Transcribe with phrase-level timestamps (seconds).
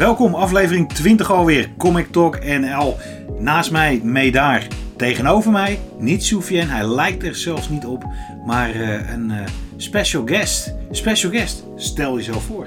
[0.00, 2.96] Welkom, aflevering 20 alweer, Comic Talk NL.
[3.38, 4.66] Naast mij, mee daar.
[4.96, 8.04] Tegenover mij, niet Soufiane, hij lijkt er zelfs niet op,
[8.46, 9.40] maar uh, een uh,
[9.76, 10.74] special guest.
[10.90, 12.66] Special guest, stel jezelf voor.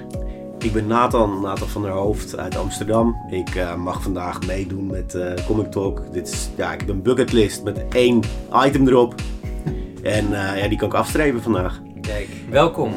[0.60, 3.16] Ik ben Nathan, Nathan van der Hoofd uit Amsterdam.
[3.30, 6.02] Ik uh, mag vandaag meedoen met Comic Talk.
[6.12, 8.22] Dit is, ja, ik heb een bucketlist met één
[8.66, 9.16] item erop.
[10.04, 11.82] En ja, die kan ik afstrepen vandaag.
[12.02, 12.92] Kijk, welkom.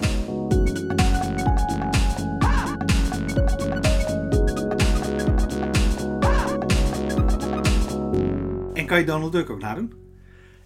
[8.96, 9.92] Kan je Donald Duck ook nadoen?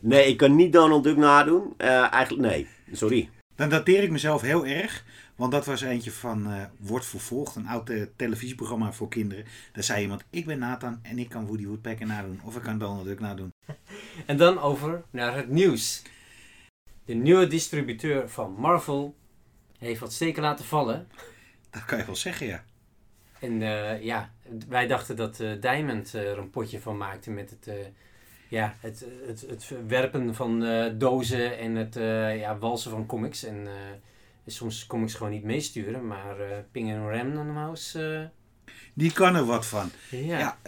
[0.01, 1.75] Nee, ik kan niet Donald Duck nadoen.
[1.79, 2.67] Uh, eigenlijk, nee.
[2.93, 3.31] Sorry.
[3.55, 5.05] Dan dateer ik mezelf heel erg.
[5.37, 9.45] Want dat was eentje van uh, Wordt Vervolgd, een oud uh, televisieprogramma voor kinderen.
[9.73, 12.41] Daar zei iemand, ik ben Nathan en ik kan Woody Woodpecker nadoen.
[12.45, 13.53] Of ik kan Donald Duck nadoen.
[14.27, 16.03] En dan over naar het nieuws.
[17.05, 19.17] De nieuwe distributeur van Marvel
[19.79, 21.09] heeft wat steken laten vallen.
[21.71, 22.65] Dat kan je wel zeggen, ja.
[23.41, 24.31] En uh, ja,
[24.69, 27.75] wij dachten dat uh, Diamond er een potje van maakte met het, uh,
[28.51, 30.61] ja, het, het, het werpen van
[30.99, 31.95] dozen en het
[32.41, 33.45] ja, walsen van comics.
[33.45, 33.69] En
[34.47, 36.37] soms comics gewoon niet meesturen, maar
[36.71, 38.31] Ping en Random House...
[38.95, 39.91] Die kan er wat van.
[40.11, 40.39] Ja.
[40.39, 40.59] ja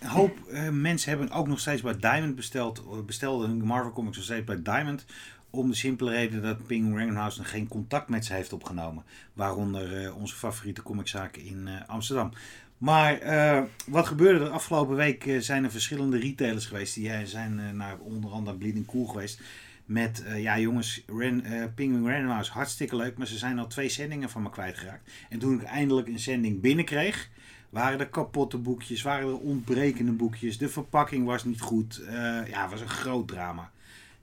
[0.00, 0.38] een hoop
[0.72, 4.62] mensen hebben ook nog steeds bij Diamond besteld, bestelden hun Marvel Comics nog steeds bij
[4.62, 5.04] Diamond
[5.50, 9.04] om de simpele reden dat Ping Random House nog geen contact met ze heeft opgenomen.
[9.32, 12.32] Waaronder onze favoriete comiczaak in Amsterdam.
[12.80, 15.36] Maar uh, wat gebeurde er afgelopen week?
[15.38, 16.94] zijn er verschillende retailers geweest.
[16.94, 19.40] Die zijn naar onder andere Bleeding Cool geweest.
[19.84, 21.42] Met, ja jongens, Ren,
[21.74, 23.18] Penguin Random House, hartstikke leuk.
[23.18, 25.10] Maar ze zijn al twee zendingen van me kwijtgeraakt.
[25.28, 27.30] En toen ik eindelijk een zending binnenkreeg,
[27.70, 30.58] waren er kapotte boekjes, waren er ontbrekende boekjes.
[30.58, 32.02] De verpakking was niet goed.
[32.48, 33.70] ja, het was een groot drama.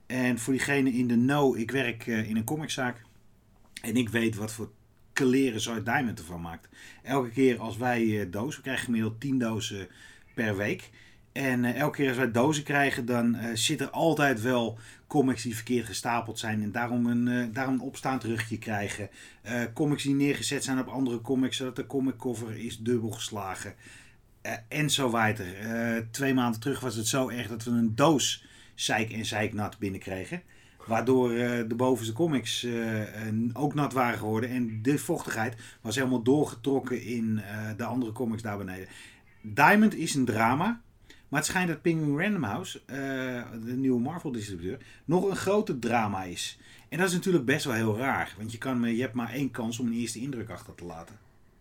[0.05, 3.01] En voor diegene in de know, ik werk in een comiczaak.
[3.81, 4.69] En ik weet wat voor
[5.25, 6.67] kleren Zoid Diamond ervan maakt.
[7.03, 9.87] Elke keer als wij uh, dozen, we krijgen gemiddeld 10 dozen
[10.35, 10.89] per week.
[11.31, 15.55] En uh, elke keer als wij dozen krijgen, dan zit er altijd wel comics die
[15.55, 16.61] verkeerd gestapeld zijn.
[16.63, 19.09] En daarom een, daarom een opstaand rugje krijgen.
[19.73, 23.73] comics die neergezet zijn op andere comics, zodat de comic cover is dubbel geslagen.
[24.67, 25.45] en zo weiter.
[26.11, 28.45] twee maanden terug was het zo erg dat we een doos
[28.75, 30.41] zeik en zeik nat binnenkregen.
[30.87, 33.01] Waardoor uh, de bovenste comics uh,
[33.53, 34.49] ook nat waren geworden.
[34.49, 37.41] En de vochtigheid was helemaal doorgetrokken in
[37.77, 38.87] de andere comics daar beneden.
[39.41, 40.81] Diamond is een drama.
[41.27, 42.81] Maar het schijnt dat Penguin Random House,
[43.65, 46.59] de nieuwe Marvel distributeur, nog een groter drama is.
[46.89, 48.33] En dat is natuurlijk best wel heel raar.
[48.37, 51.15] Want je, kan, je hebt maar één kans om een eerste indruk achter te laten.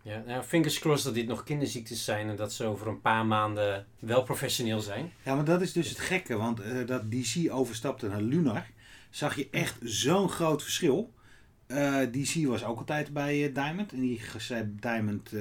[0.07, 3.25] Ja, nou, fingers crossed dat dit nog kinderziektes zijn en dat ze over een paar
[3.25, 5.11] maanden wel professioneel zijn.
[5.23, 8.65] Ja, maar dat is dus het gekke, want uh, dat DC overstapte naar Lunar,
[9.09, 11.13] zag je echt zo'n groot verschil.
[11.67, 15.31] Uh, eh, DC was ook altijd bij uh, Diamond en die zei Diamond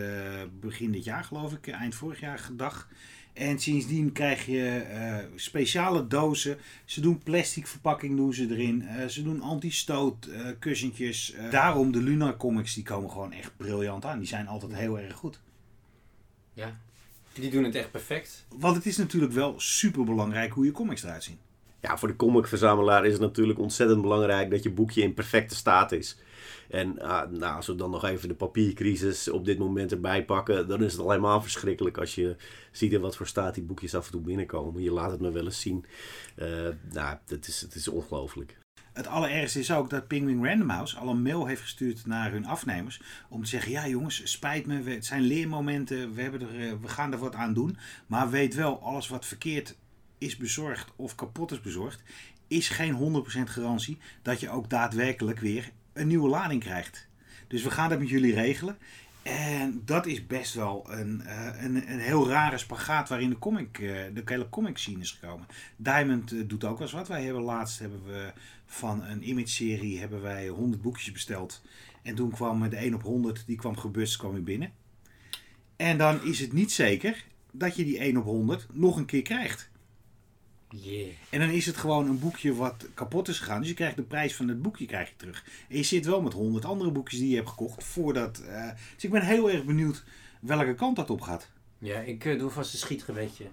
[0.60, 2.88] begin dit jaar geloof ik, eind vorig jaar gedag.
[3.36, 6.58] En sindsdien krijg je uh, speciale dozen.
[6.84, 8.82] Ze doen plastic verpakking doen ze erin.
[8.82, 11.34] Uh, ze doen anti-stoot uh, kussentjes.
[11.50, 14.18] daarom de Lunar comics die komen gewoon echt briljant aan.
[14.18, 15.40] Die zijn altijd heel erg goed.
[16.52, 16.76] Ja,
[17.32, 18.46] die doen het echt perfect.
[18.48, 21.38] Want het is natuurlijk wel super belangrijk hoe je comics eruit zien.
[21.80, 25.92] Ja, voor de comicverzamelaar is het natuurlijk ontzettend belangrijk dat je boekje in perfecte staat
[25.92, 26.18] is.
[26.68, 30.68] En uh, nou, als we dan nog even de papiercrisis op dit moment erbij pakken,
[30.68, 32.36] dan is het helemaal verschrikkelijk als je
[32.70, 34.82] ziet in wat voor staat die boekjes af en toe binnenkomen.
[34.82, 35.84] Je laat het me wel eens zien.
[36.36, 36.48] Uh,
[36.92, 38.56] nou, het is, het is ongelooflijk.
[38.92, 42.46] Het allerergste is ook dat Penguin Random House al een mail heeft gestuurd naar hun
[42.46, 43.00] afnemers.
[43.28, 46.88] Om te zeggen: Ja, jongens, spijt me, het zijn leermomenten, we, hebben er, eh, we
[46.88, 47.78] gaan er wat aan doen.
[48.06, 49.76] Maar weet wel, alles wat verkeerd
[50.18, 52.02] is bezorgd of kapot is bezorgd,
[52.46, 57.08] is geen 100% garantie dat je ook daadwerkelijk weer een nieuwe lading krijgt.
[57.46, 58.78] Dus we gaan dat met jullie regelen.
[59.22, 63.78] En dat is best wel een, uh, een, een heel rare spagaat waarin de, comic,
[63.78, 65.46] uh, de hele comic scene is gekomen.
[65.76, 67.08] Diamond uh, doet ook wel eens wat.
[67.08, 68.32] Wij hebben laatst hebben we
[68.66, 71.62] van een image serie hebben wij 100 boekjes besteld.
[72.02, 74.72] En toen kwam de 1 op 100, die kwam gebust, kwam weer binnen.
[75.76, 79.22] En dan is het niet zeker dat je die 1 op 100 nog een keer
[79.22, 79.70] krijgt.
[81.30, 83.60] En dan is het gewoon een boekje wat kapot is gegaan.
[83.60, 85.44] Dus je krijgt de prijs van het boekje krijg je terug.
[85.68, 88.42] En je zit wel met honderd andere boekjes die je hebt gekocht voordat.
[88.48, 90.04] Uh, dus ik ben heel erg benieuwd
[90.40, 91.48] welke kant dat op gaat.
[91.78, 93.44] Ja, ik uh, doe vast een schietgebedje.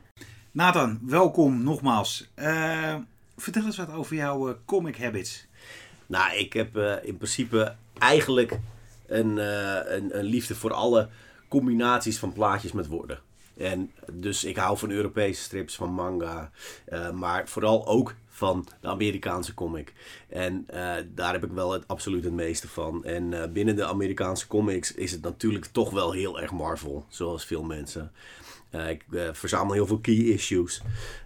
[0.51, 2.29] Nathan, welkom nogmaals.
[2.35, 2.95] Uh,
[3.37, 5.45] vertel eens wat over jouw comic habits.
[6.05, 8.59] Nou, ik heb in principe eigenlijk
[9.07, 9.37] een,
[9.95, 11.09] een, een liefde voor alle
[11.47, 13.19] combinaties van plaatjes met woorden.
[13.57, 16.51] En dus ik hou van Europese strips, van manga.
[16.89, 19.93] Uh, maar vooral ook van de Amerikaanse comic.
[20.29, 23.05] En uh, daar heb ik wel het absoluut het meeste van.
[23.05, 27.45] En uh, binnen de Amerikaanse comics is het natuurlijk toch wel heel erg Marvel, zoals
[27.45, 28.11] veel mensen.
[28.75, 30.81] Uh, ik verzamel heel veel key issues.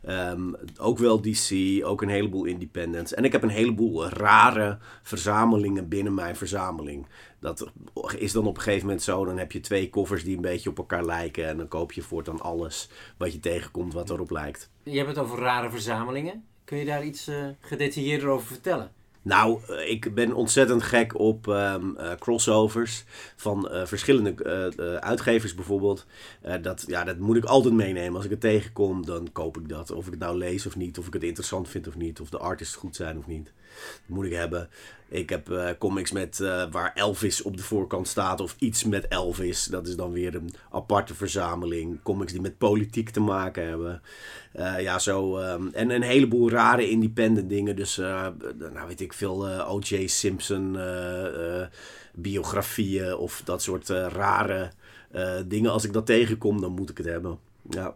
[0.10, 1.52] Um, ook wel DC,
[1.84, 3.14] ook een heleboel independents.
[3.14, 7.08] En ik heb een heleboel rare verzamelingen binnen mijn verzameling.
[7.40, 7.72] Dat
[8.18, 9.26] is dan op een gegeven moment zo.
[9.26, 11.48] Dan heb je twee koffers die een beetje op elkaar lijken.
[11.48, 14.70] En dan koop je voortaan alles wat je tegenkomt wat erop lijkt.
[14.84, 16.46] Je hebt het over rare verzamelingen.
[16.64, 18.92] Kun je daar iets uh, gedetailleerder over vertellen?
[19.28, 23.04] Nou, eh, ik ben ontzettend gek op um, uh, crossovers
[23.36, 24.36] van uh, verschillende
[25.00, 26.06] uitgevers bijvoorbeeld.
[26.62, 28.16] dat, ja, dat moet ik altijd meenemen.
[28.16, 29.92] Als ik het tegenkom, dan koop ik dat.
[29.92, 32.30] Of ik het nou lees of niet, of ik het interessant vind of niet, of
[32.30, 33.54] de artists goed zijn of niet.
[34.24, 34.70] Ik hebben.
[35.10, 39.08] Ik heb uh, comics met, uh, waar Elvis op de voorkant staat of iets met
[39.08, 39.66] Elvis.
[39.66, 42.00] Dat is dan weer een aparte verzameling.
[42.04, 44.02] Comics die met politiek te maken hebben.
[44.56, 45.38] Uh, ja, zo.
[45.40, 47.76] Um, en een heleboel rare independent dingen.
[47.76, 50.08] Dus, nou weet ik veel, O.J.
[50.08, 50.78] Simpson
[52.14, 54.72] biografieën of dat soort rare
[55.46, 55.72] dingen.
[55.72, 57.40] Als ik dat tegenkom, dan moet ik het hebben.
[57.70, 57.96] Ja.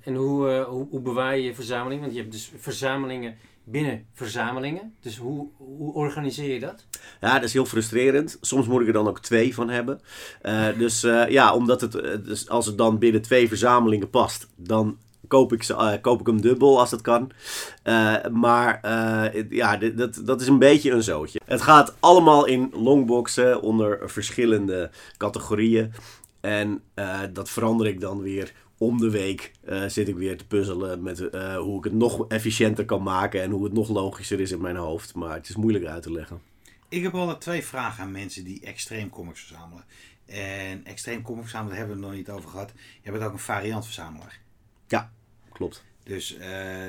[0.00, 2.00] En hoe, hoe, hoe bewaar je je verzameling?
[2.00, 3.36] Want je hebt dus verzamelingen
[3.70, 4.94] binnen verzamelingen.
[5.00, 6.84] Dus hoe, hoe organiseer je dat?
[7.20, 8.38] Ja, dat is heel frustrerend.
[8.40, 10.00] Soms moet ik er dan ook twee van hebben.
[10.42, 14.48] Uh, dus uh, ja, omdat het, eh, dus als het dan binnen twee verzamelingen past,
[14.56, 14.96] dan
[15.28, 17.30] koop ik, ze, koop ik hem dubbel als dat kan.
[18.32, 18.80] Maar
[19.50, 21.40] ja, dat, dat is een beetje een zootje.
[21.44, 25.92] Het gaat allemaal in longboxen onder verschillende categorieën.
[26.40, 26.82] En
[27.32, 31.20] dat verander ik dan weer om de week uh, zit ik weer te puzzelen met
[31.20, 34.60] uh, hoe ik het nog efficiënter kan maken en hoe het nog logischer is in
[34.60, 35.14] mijn hoofd.
[35.14, 36.40] Maar het is moeilijk uit te leggen.
[36.88, 39.84] Ik heb altijd twee vragen aan mensen die extreem comics verzamelen.
[40.26, 42.72] En extreem comics verzamelen hebben we het nog niet over gehad.
[43.02, 44.40] Je hebt ook een variant verzamelaar.
[44.88, 45.12] Ja,
[45.52, 45.84] klopt.
[46.02, 46.40] Dus uh,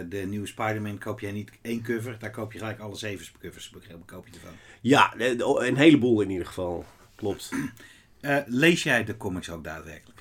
[0.10, 3.74] de nieuwe Spider-Man koop jij niet één cover, daar koop je gelijk alle zeven covers
[4.06, 4.54] koop je ervan.
[4.82, 6.86] Ja, een heleboel in ieder geval.
[7.16, 7.50] Klopt.
[8.46, 10.21] lees jij de comics ook daadwerkelijk?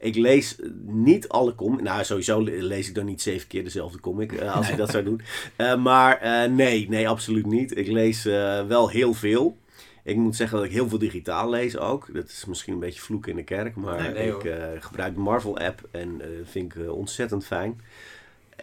[0.00, 1.82] Ik lees niet alle comics.
[1.82, 5.04] Nou, sowieso lees ik dan niet zeven keer dezelfde comic uh, als ik dat zou
[5.04, 5.20] doen.
[5.56, 7.76] Uh, maar uh, nee, nee, absoluut niet.
[7.76, 9.58] Ik lees wel heel veel.
[10.04, 12.14] Ik moet zeggen dat ik heel veel digitaal lees ook.
[12.14, 13.76] Dat is misschien een beetje vloek in de kerk.
[13.76, 14.28] Maar nee, nee,
[14.74, 17.80] ik gebruik de Marvel app en vind ik ontzettend fijn.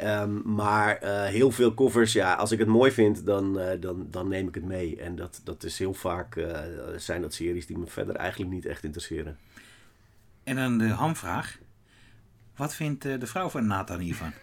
[0.03, 4.47] Um, maar heel veel covers, ja, als ik het mooi vind, dan, dan, dan neem
[4.47, 4.97] ik het mee.
[5.01, 6.45] En dat, dat is heel vaak,
[6.95, 9.37] zijn dat series die me verder eigenlijk niet echt interesseren.
[10.47, 11.57] En dan de hamvraag.
[12.55, 14.31] Wat vindt eh, de vrouw van Nathan hiervan?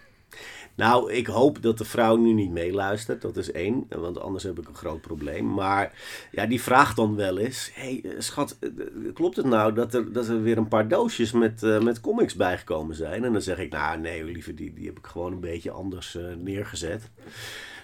[0.76, 3.22] Nou, ik hoop dat de vrouw nu niet meeluistert.
[3.22, 5.54] Dat is één, want anders heb ik een groot probleem.
[5.54, 5.92] Maar
[6.30, 8.70] ja, die vraagt dan wel eens: hey, eh, schat, eh,
[9.14, 12.34] klopt het nou dat er, dat er weer een paar doosjes met, uh, met comics
[12.34, 13.24] bijgekomen zijn?
[13.24, 16.14] En dan zeg ik: Nou, nee, lieve, die, die heb ik gewoon een beetje anders
[16.14, 17.10] uh, neergezet.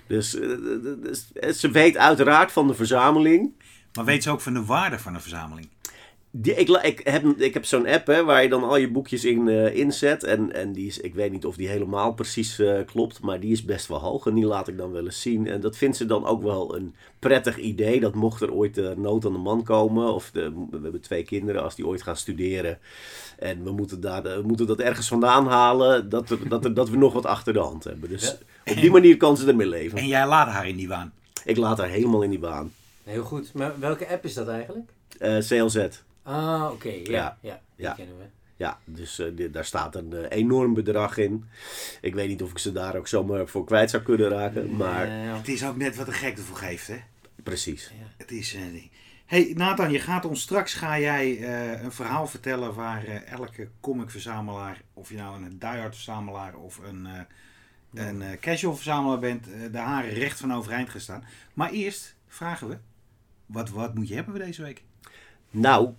[0.06, 3.52] Dus, dus ze weet uiteraard van de verzameling.
[3.94, 5.69] Maar weet ze ook van de waarde van de verzameling?
[6.32, 9.25] Die, ik, ik, heb, ik heb zo'n app hè, waar je dan al je boekjes
[9.25, 10.25] in uh, inzet.
[10.25, 13.53] En, en die is, ik weet niet of die helemaal precies uh, klopt, maar die
[13.53, 14.27] is best wel hoog.
[14.27, 15.47] En die laat ik dan wel eens zien.
[15.47, 18.00] En dat vindt ze dan ook wel een prettig idee.
[18.00, 20.15] Dat mocht er ooit uh, nood aan de man komen.
[20.15, 22.79] Of de, we hebben twee kinderen, als die ooit gaan studeren.
[23.38, 26.09] En we moeten, daar, we moeten dat ergens vandaan halen.
[26.09, 28.09] Dat, er, dat, er, dat we nog wat achter de hand hebben.
[28.09, 28.73] Dus ja.
[28.73, 29.99] op die manier kan ze ermee leven.
[29.99, 31.12] En jij laat haar in die baan?
[31.44, 32.73] Ik laat haar helemaal in die baan.
[33.05, 33.53] Heel goed.
[33.55, 34.91] Maar welke app is dat eigenlijk?
[35.19, 35.89] CLZ.
[36.22, 36.72] Ah, oké.
[36.72, 37.03] Okay.
[37.03, 37.93] Ja, ja, ja, die ja.
[37.93, 38.24] kennen we.
[38.56, 41.44] Ja, dus uh, die, daar staat een uh, enorm bedrag in.
[42.00, 44.77] Ik weet niet of ik ze daar ook zomaar voor kwijt zou kunnen raken.
[44.77, 45.06] Maar...
[45.06, 47.00] Uh, het is ook net wat de gek ervoor geeft, hè?
[47.43, 47.93] Precies.
[47.98, 48.06] Ja.
[48.17, 48.56] Het is...
[49.27, 51.48] hey, Nathan, je gaat ons straks ga jij
[51.82, 57.08] een verhaal vertellen waar elke comicverzamelaar, of je nou een diehard verzamelaar of een,
[57.94, 61.24] een casual verzamelaar bent, de haren recht van overeind gaan staan.
[61.55, 62.79] Maar eerst vragen we,
[63.46, 64.82] wat, wat moet je hebben voor deze week?
[65.51, 65.91] Nou,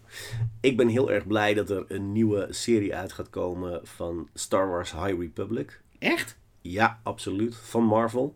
[0.60, 4.70] ik ben heel erg blij dat er een nieuwe serie uit gaat komen van Star
[4.70, 5.82] Wars High Republic.
[6.00, 6.38] Echt?
[6.62, 7.56] Ja, absoluut.
[7.56, 8.36] Van Marvel.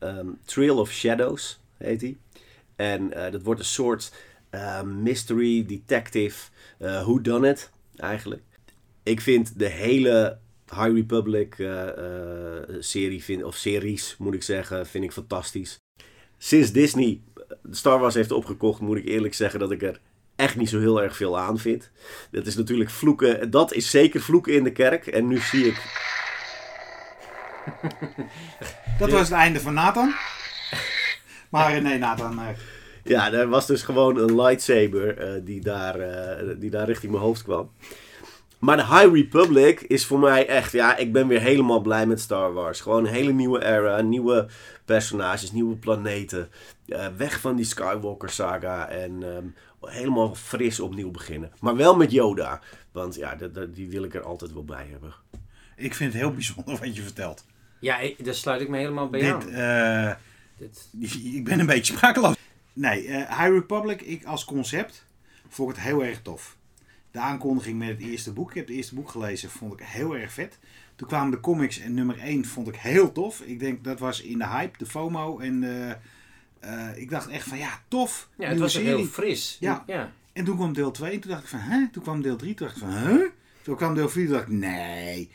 [0.00, 2.18] Um, Trail of Shadows heet die.
[2.76, 4.12] En uh, dat wordt een soort
[4.50, 8.42] uh, mystery detective uh, who done it eigenlijk.
[9.02, 10.38] Ik vind de hele
[10.70, 11.54] High Republic
[12.78, 15.78] serie vind, of series moet ik zeggen vind ik fantastisch.
[16.38, 17.20] Sinds Disney
[17.70, 20.00] Star Wars heeft opgekocht moet ik eerlijk zeggen dat ik er
[20.36, 21.90] echt niet zo heel erg veel aan vind.
[22.30, 23.50] Dat is natuurlijk vloeken.
[23.50, 25.06] Dat is zeker vloeken in de kerk.
[25.06, 25.82] En nu zie ik.
[28.98, 30.14] Dat was het einde van Nathan.
[31.50, 32.38] Maar eh, nee, Nathan.
[32.38, 32.48] Uh...
[33.02, 37.24] Ja, er was dus gewoon een lightsaber uh, die, daar, uh, die daar richting mijn
[37.24, 37.70] hoofd kwam.
[38.58, 42.20] Maar de High Republic is voor mij echt, ja, ik ben weer helemaal blij met
[42.20, 42.80] Star Wars.
[42.80, 44.46] Gewoon een hele nieuwe era, nieuwe
[44.84, 46.48] personages, nieuwe planeten.
[46.86, 49.54] Uh, weg van die Skywalker saga en um,
[49.88, 51.52] helemaal fris opnieuw beginnen.
[51.60, 52.60] Maar wel met Yoda,
[52.92, 53.36] want ja,
[53.68, 55.14] die wil ik er altijd wel bij hebben.
[55.76, 57.44] Ik vind het heel bijzonder wat je vertelt.
[57.80, 59.48] Ja, ik, daar sluit ik me helemaal bij Dit, aan.
[59.48, 60.14] Uh,
[60.56, 60.88] Dit.
[61.22, 62.36] Ik ben een beetje sprakeloos.
[62.72, 65.04] Nee, uh, High Republic, ik als concept,
[65.48, 66.56] vond het heel erg tof.
[67.10, 68.48] De aankondiging met het eerste boek.
[68.48, 70.58] Ik heb het eerste boek gelezen, vond ik heel erg vet.
[70.96, 73.40] Toen kwamen de comics en nummer 1 vond ik heel tof.
[73.40, 75.38] Ik denk dat was in de hype, de FOMO.
[75.38, 75.64] En
[76.64, 78.28] uh, ik dacht echt van ja, tof.
[78.38, 79.56] Ja, het was heel fris.
[79.60, 79.84] Ja.
[79.86, 80.12] ja.
[80.32, 81.88] En toen kwam deel 2 en toen dacht ik van hè?
[81.90, 83.26] Toen kwam deel 3, toen dacht ik van hè?
[83.62, 85.30] Toen kwam deel 4 toen dacht ik nee.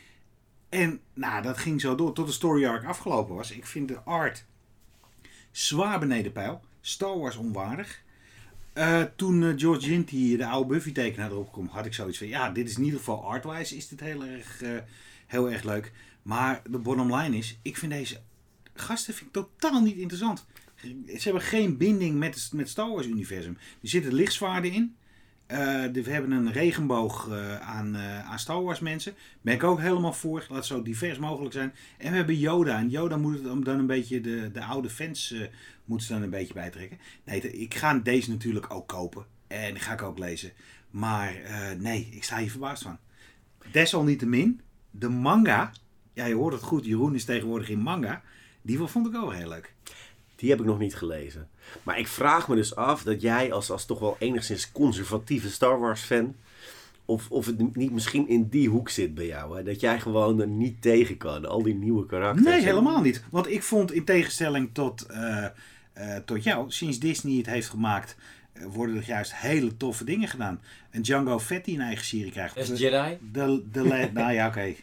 [0.68, 3.50] En nou, dat ging zo door tot de story arc afgelopen was.
[3.50, 4.44] Ik vind de art
[5.50, 6.60] zwaar beneden pijl.
[6.80, 8.02] Star Wars onwaardig.
[8.74, 12.50] Uh, toen uh, George Ginty, de oude Buffy-tekenaar, erop kwam, had ik zoiets van: ja,
[12.50, 14.62] dit is in ieder geval artwise is dit heel erg,
[15.26, 15.92] heel erg leuk.
[16.22, 18.20] Maar de bottom line is: ik vind deze
[18.74, 20.46] gasten vind ik totaal niet interessant.
[21.06, 23.58] Ze hebben geen binding met het met Star Wars-universum.
[23.82, 24.96] Er zitten lichtzwaarden in.
[25.48, 25.58] Uh,
[25.92, 29.14] we hebben een regenboog uh, aan, uh, aan Star Wars mensen.
[29.40, 30.46] Ben ik ook helemaal voor.
[30.48, 31.74] Laat zo divers mogelijk zijn.
[31.98, 32.78] En we hebben Yoda.
[32.78, 35.34] En Yoda moet het dan een beetje de, de oude fans
[35.84, 36.98] moeten ze dan een beetje bijtrekken.
[37.24, 39.26] Nee, ik ga deze natuurlijk ook kopen.
[39.46, 40.52] En die ga ik ook lezen.
[40.90, 41.34] Maar
[41.78, 42.98] nee, ik sta hier verbaasd van.
[43.70, 44.60] Desalniettemin,
[44.90, 45.72] de manga.
[46.12, 46.84] Ja, je hoort het goed.
[46.84, 48.22] Jeroen is tegenwoordig in manga.
[48.62, 49.74] Die vond ik ook heel leuk.
[50.42, 51.48] Die heb ik nog niet gelezen.
[51.82, 55.80] Maar ik vraag me dus af dat jij als, als toch wel enigszins conservatieve Star
[55.80, 56.34] Wars fan...
[57.04, 59.56] Of, of het niet misschien in die hoek zit bij jou.
[59.56, 59.62] Hè?
[59.62, 61.46] Dat jij gewoon er niet tegen kan.
[61.46, 62.46] Al die nieuwe karakters.
[62.46, 63.24] Nee, helemaal niet.
[63.30, 65.46] Want ik vond in tegenstelling tot, uh,
[65.98, 68.16] uh, tot jou, sinds Disney het heeft gemaakt,
[68.54, 70.60] uh, worden er juist hele toffe dingen gedaan.
[70.90, 72.56] Een Django Fett die een eigen serie krijgt.
[72.56, 73.18] Is Jedi?
[73.32, 73.82] De, de,
[74.12, 74.74] nou ja, oké.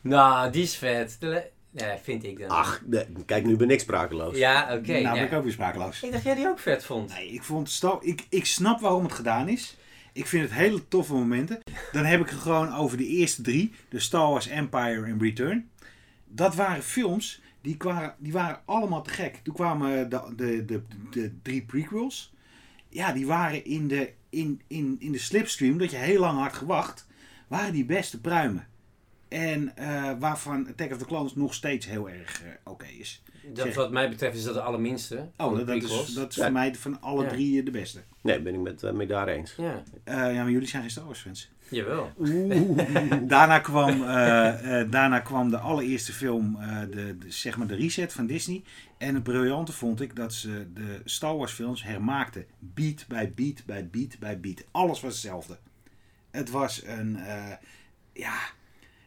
[0.00, 1.16] nou, die is vet.
[1.20, 2.48] De ja, vind ik dan.
[2.48, 2.82] Ach,
[3.26, 4.36] kijk, nu ben ik sprakeloos.
[4.36, 4.92] Ja, oké.
[4.92, 5.12] nou, ja.
[5.12, 6.02] ben ik ook weer sprakeloos.
[6.02, 7.14] Ik dacht jij die ook vet vond.
[7.14, 7.98] Nee, ik vond Star...
[8.00, 9.76] Ik, ik snap waarom het gedaan is.
[10.12, 11.58] Ik vind het hele toffe momenten.
[11.92, 13.72] Dan heb ik het gewoon over de eerste drie.
[13.88, 15.70] De Star Wars Empire en Return.
[16.24, 19.40] Dat waren films, die, waren, die waren allemaal te gek.
[19.42, 22.32] Toen kwamen de, de, de, de drie prequels.
[22.88, 26.52] Ja, die waren in de, in, in, in de slipstream, dat je heel lang had
[26.52, 27.06] gewacht,
[27.48, 28.66] waren die beste pruimen.
[29.28, 33.22] En uh, waarvan Attack of the Clones nog steeds heel erg uh, oké okay is.
[33.52, 35.28] Dat, wat mij betreft is dat de allerminste.
[35.36, 37.28] Oh, dat, is, dat is voor mij van alle ja.
[37.28, 38.02] drie de beste.
[38.20, 39.54] Nee, ben ik met, uh, met daar eens.
[39.56, 39.82] Ja.
[40.04, 41.52] ja, maar jullie zijn geen Star Wars fans.
[41.68, 42.12] Jawel.
[43.26, 43.98] daarna, kwam,
[44.90, 46.58] daarna kwam de allereerste film,
[46.90, 48.62] de, de, zeg maar de reset van Disney.
[48.98, 52.46] En het briljante vond ik dat ze de Star Wars films hermaakten.
[52.58, 54.64] Beat bij beat bij beat bij beat.
[54.70, 55.58] Alles was hetzelfde.
[56.30, 57.18] Het was een,
[58.12, 58.38] ja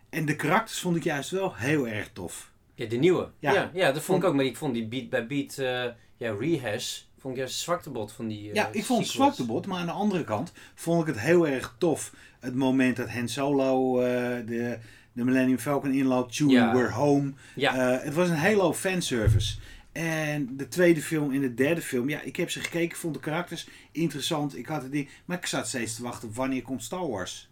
[0.10, 2.52] en de karakters vond ik juist wel heel erg tof.
[2.76, 3.30] Ja, de nieuwe.
[3.40, 4.36] Ja, ja, dat vond ik ook.
[4.36, 8.12] Maar ik vond die beat bij beat, uh, ja, rehash, vond ik juist het zwaktebod
[8.12, 11.08] van die uh, Ja, ik vond het zwaktebod, maar aan de andere kant vond ik
[11.08, 12.14] het heel erg tof.
[12.40, 14.06] Het moment dat Han Solo uh,
[14.46, 14.78] de,
[15.14, 16.74] de Millennium Falcon inloopt, ja.
[16.74, 17.34] we're home.
[17.56, 18.00] Ja.
[18.00, 19.58] het was een hele fanservice.
[19.92, 23.20] En de tweede film en de derde film, ja, ik heb ze gekeken, vond de
[23.20, 24.58] karakters interessant.
[24.58, 27.50] Ik had het ding, maar ik zat steeds te wachten wanneer komt Star Wars.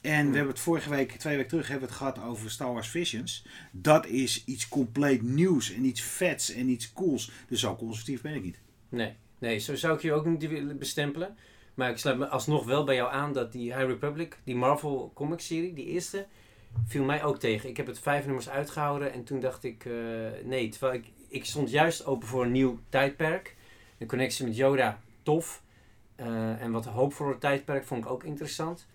[0.00, 2.72] En we hebben het vorige week, twee weken terug, hebben we het gehad over Star
[2.72, 3.46] Wars Visions.
[3.70, 7.30] Dat is iets compleet nieuws en iets vets en iets cools.
[7.48, 8.58] Dus zo conservatief ben ik niet.
[8.88, 11.36] Nee, nee zo zou ik je ook niet willen bestempelen.
[11.74, 15.10] Maar ik sluit me alsnog wel bij jou aan dat die High Republic, die Marvel
[15.14, 16.26] comic serie, die eerste,
[16.86, 17.68] viel mij ook tegen.
[17.68, 21.44] Ik heb het vijf nummers uitgehouden en toen dacht ik, uh, nee, terwijl ik, ik
[21.44, 23.56] stond juist open voor een nieuw tijdperk.
[23.98, 25.62] De connectie met Yoda, tof.
[26.20, 28.86] Uh, en wat hoopvolle tijdperk vond ik ook interessant.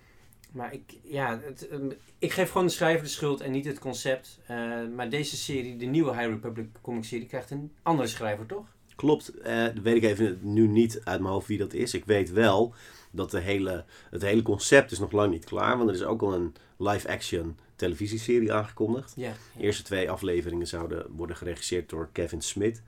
[0.54, 3.80] Maar ik, ja, het, um, ik geef gewoon de schrijver de schuld en niet het
[3.80, 4.40] concept.
[4.52, 8.66] Uh, maar deze serie, de nieuwe High Republic comic serie, krijgt een andere schrijver, toch?
[8.96, 9.34] Klopt.
[9.46, 11.94] Uh, weet ik even nu niet uit mijn hoofd wie dat is.
[11.94, 12.74] Ik weet wel
[13.12, 15.78] dat de hele, het hele concept is nog lang niet klaar.
[15.78, 19.14] Want er is ook al een live-action televisieserie aangekondigd.
[19.16, 19.34] Ja, ja.
[19.58, 22.82] De eerste twee afleveringen zouden worden geregisseerd door Kevin Smith.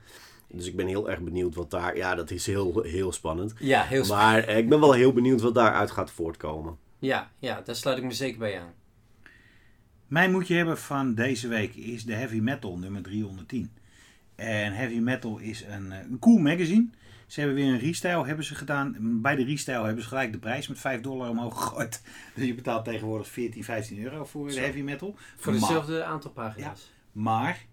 [0.48, 1.98] Dus ik ben heel erg benieuwd wat daar...
[1.98, 3.54] Ja, dat is heel, heel spannend.
[3.60, 4.46] Ja, heel spannend.
[4.46, 6.78] Maar uh, ik ben wel heel benieuwd wat daaruit gaat voortkomen.
[7.06, 8.74] Ja, ja, daar sluit ik me zeker bij aan.
[10.08, 13.72] Mijn moetje hebben van deze week is de Heavy Metal nummer 310.
[14.36, 16.88] En Heavy Metal is een, eh, een cool magazine.
[17.28, 19.22] Ze hebben weer een restyle hebben ze gedaan.
[19.22, 22.02] Bij de restyle hebben ze gelijk de prijs met 5 dollar omhoog gegooid.
[22.36, 25.16] Dus je betaalt tegenwoordig 14, 15 euro voor de heavy metal.
[25.38, 26.92] Voor hetzelfde aantal pagina's.
[26.92, 27.66] Ja, maar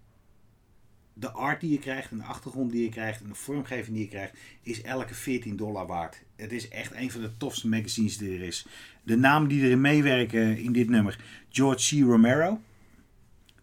[1.13, 4.05] de art die je krijgt en de achtergrond die je krijgt en de vormgeving die
[4.05, 6.23] je krijgt, is elke 14 dollar waard.
[6.43, 8.65] Het is echt een van de tofste magazines die er is.
[9.03, 11.19] De namen die erin meewerken in dit nummer:
[11.49, 12.01] George C.
[12.01, 12.61] Romero,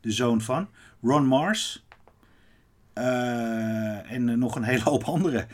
[0.00, 0.68] de zoon van,
[1.02, 1.86] Ron Mars
[2.94, 5.46] uh, en nog een hele hoop andere.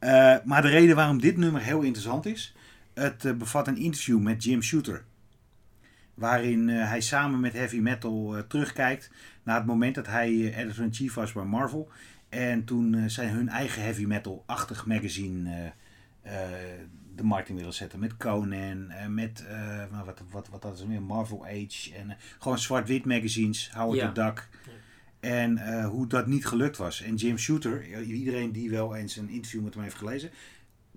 [0.00, 2.54] Uh, maar de reden waarom dit nummer heel interessant is,
[2.94, 5.04] het uh, bevat een interview met Jim Shooter.
[6.14, 9.10] Waarin hij samen met heavy metal terugkijkt
[9.42, 11.90] naar het moment dat hij editor-in-chief was bij Marvel.
[12.28, 15.72] En toen zij hun eigen heavy metal-achtig magazine
[17.14, 17.98] de markt in willen zetten.
[17.98, 19.44] Met Conan, met
[20.04, 21.94] wat, wat, wat dat is meer, Marvel Age.
[21.94, 24.12] En gewoon zwart-wit magazines, Howard ja.
[24.12, 24.48] the Duck.
[25.20, 27.02] En uh, hoe dat niet gelukt was.
[27.02, 30.30] En Jim Shooter, iedereen die wel eens een interview met hem heeft gelezen.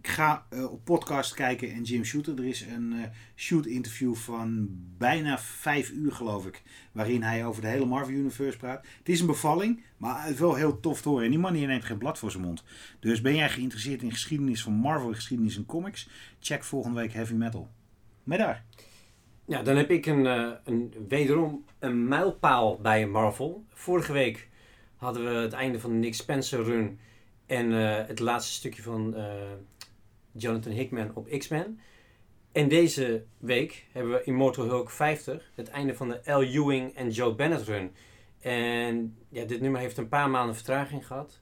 [0.05, 2.37] Ik ga uh, op podcast kijken en Jim Shooter.
[2.37, 3.03] Er is een uh,
[3.35, 6.63] shoot interview van bijna vijf uur geloof ik.
[6.91, 8.85] Waarin hij over de hele Marvel Universe praat.
[8.97, 11.23] Het is een bevalling, maar wel heel tof te horen.
[11.23, 12.63] En die man die neemt geen blad voor zijn mond.
[12.99, 16.09] Dus ben jij geïnteresseerd in geschiedenis van Marvel, geschiedenis en comics?
[16.39, 17.69] Check volgende week Heavy Metal.
[18.23, 18.63] Met daar.
[19.45, 23.65] Ja, dan heb ik een, uh, een, wederom een mijlpaal bij Marvel.
[23.69, 24.49] Vorige week
[24.95, 26.99] hadden we het einde van de Nick Spencer run
[27.45, 27.71] en
[28.07, 29.15] het laatste stukje van
[30.37, 31.79] Jonathan Hickman op X-Men.
[32.51, 36.41] En deze week hebben we Immortal Hulk 50, het einde van de L.
[36.41, 37.91] Ewing en Joe Bennett run.
[38.39, 41.39] En ja, dit nummer heeft een paar maanden vertraging gehad.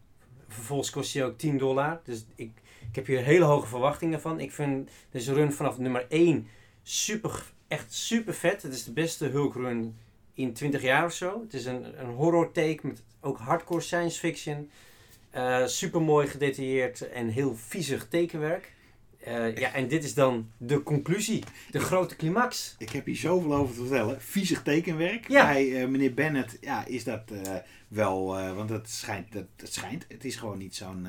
[0.47, 2.01] Vervolgens kost hij ook 10 dollar.
[2.03, 2.51] Dus ik,
[2.89, 4.39] ik heb hier hele hoge verwachtingen van.
[4.39, 6.47] Ik vind deze run vanaf nummer 1
[6.83, 8.61] super echt super vet.
[8.61, 9.95] Het is de beste Hulk run
[10.33, 11.41] in 20 jaar of zo.
[11.41, 14.69] Het is een, een horror take met ook hardcore science fiction.
[15.35, 18.72] Uh, super mooi gedetailleerd en heel viezig tekenwerk.
[19.27, 22.75] Uh, ja, en dit is dan de conclusie, de grote climax.
[22.77, 24.21] Ik heb hier zoveel over te vertellen.
[24.21, 25.29] Viezig tekenwerk.
[25.29, 25.45] Ja.
[25.45, 27.21] Bij uh, meneer Bennett ja, is dat
[27.87, 28.25] wel,
[28.55, 30.05] want het schijnt, dat, het schijnt.
[30.07, 31.07] Het is gewoon niet zo'n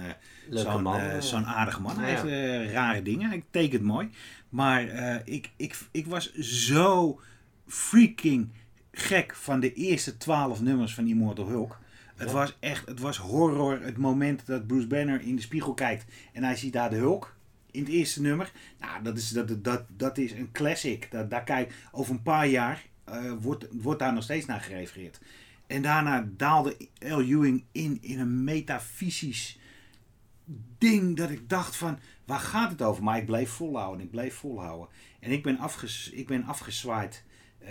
[0.50, 0.88] zo'n
[1.20, 1.98] zo'n aardige man.
[1.98, 3.28] Hij heeft rare dingen.
[3.28, 4.10] Hij tekent mooi.
[4.48, 4.82] Maar
[5.24, 7.20] ik, ik, ik was zo
[7.66, 8.52] freaking
[8.92, 11.78] gek van de eerste twaalf nummers van Immortal Hulk.
[12.16, 13.80] Het was echt, het was horror.
[13.82, 17.36] Het moment dat Bruce Banner in de spiegel kijkt en hij ziet daar de Hulk
[17.74, 18.52] in het eerste nummer.
[18.80, 21.08] Nou, dat is, dat, dat, dat is een classic.
[21.28, 25.20] Daar kijk, over een paar jaar uh, wordt, wordt daar nog steeds naar gerefereerd.
[25.66, 27.20] En daarna daalde L.
[27.20, 29.58] Ewing in, in een metafysisch
[30.78, 33.02] ding dat ik dacht van, waar gaat het over?
[33.02, 34.88] Maar ik bleef volhouden, ik bleef volhouden.
[35.20, 37.24] En ik ben, afges, ik ben afgezwaaid,
[37.62, 37.70] uh,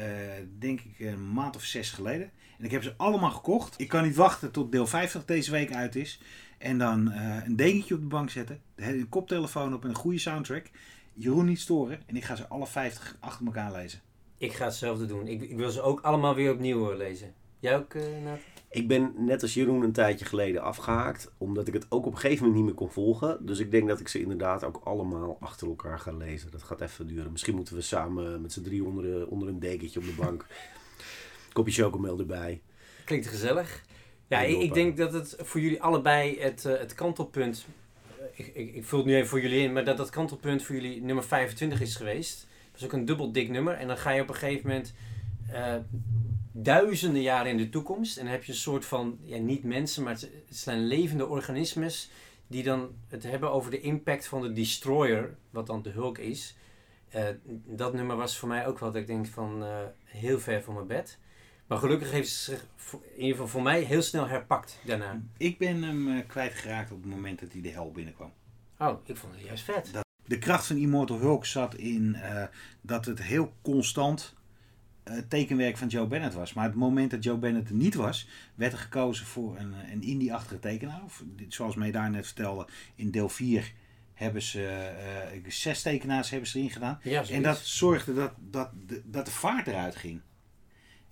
[0.59, 2.31] denk ik een maand of zes geleden.
[2.57, 3.79] En ik heb ze allemaal gekocht.
[3.79, 6.19] Ik kan niet wachten tot deel 50 deze week uit is.
[6.63, 10.17] En dan uh, een dekentje op de bank zetten, een koptelefoon op en een goede
[10.17, 10.69] soundtrack.
[11.13, 13.99] Jeroen niet storen en ik ga ze alle 50 achter elkaar lezen.
[14.37, 15.27] Ik ga hetzelfde doen.
[15.27, 17.33] Ik, ik wil ze ook allemaal weer opnieuw eh, lezen.
[17.59, 18.39] Jij ook, uh, Nathan?
[18.69, 22.19] Ik ben net als Jeroen een tijdje geleden afgehaakt, omdat ik het ook op een
[22.19, 23.45] gegeven moment niet meer kon volgen.
[23.45, 26.51] Dus ik denk dat ik ze inderdaad ook allemaal achter elkaar ga lezen.
[26.51, 27.31] Dat gaat even duren.
[27.31, 30.45] Misschien moeten we samen met z'n drie onder, onder een dekentje op de bank.
[31.53, 32.61] Kopje chocomel erbij.
[33.05, 33.83] Klinkt gezellig.
[34.33, 37.65] Ja, ik, ik, denk dat het voor jullie allebei het, uh, het kantelpunt.
[38.35, 40.75] Ik, ik, ik vul het nu even voor jullie in, maar dat dat kantelpunt voor
[40.75, 42.47] jullie nummer 25 is geweest.
[42.71, 43.73] Dat is ook een dubbel dik nummer.
[43.73, 44.93] En dan ga je op een gegeven moment.
[45.51, 45.75] Uh,
[46.51, 48.17] duizenden jaren in de toekomst.
[48.17, 52.09] En dan heb je een soort van, ja, niet mensen, maar het, zijn levende organismes
[52.47, 56.55] die dan het hebben over de impact van de destroyer, wat dan de Hulk is.
[57.15, 57.21] Uh,
[57.65, 60.87] dat nummer was voor mij ook wat ik denk van uh, heel ver van mijn
[60.87, 61.17] bed.
[61.73, 65.21] Maar gelukkig heeft ze zich in ieder geval voor mij heel snel herpakt daarna.
[65.37, 68.31] Ik ben hem uh, kwijtgeraakt op het moment dat hij de hel binnenkwam.
[68.77, 69.89] Oh, ik vond het juist vet.
[69.93, 72.17] Dat, de kracht van Immortal Hulk zat in
[72.81, 74.35] dat het heel constant
[75.05, 76.53] uh, tekenwerk van Joe Bennett was.
[76.53, 80.01] Maar het moment dat Joe Bennett er niet was, werd er gekozen voor een, een
[80.01, 81.03] indie-achtige tekenaar.
[81.03, 83.73] Of, zoals mij daar net vertelde, in deel 4
[84.13, 84.91] hebben ze
[85.35, 86.99] uh, zes tekenaars hebben ze erin gedaan.
[87.03, 88.69] Ja, en dat zorgde dat, dat,
[89.03, 90.21] dat de vaart eruit ging.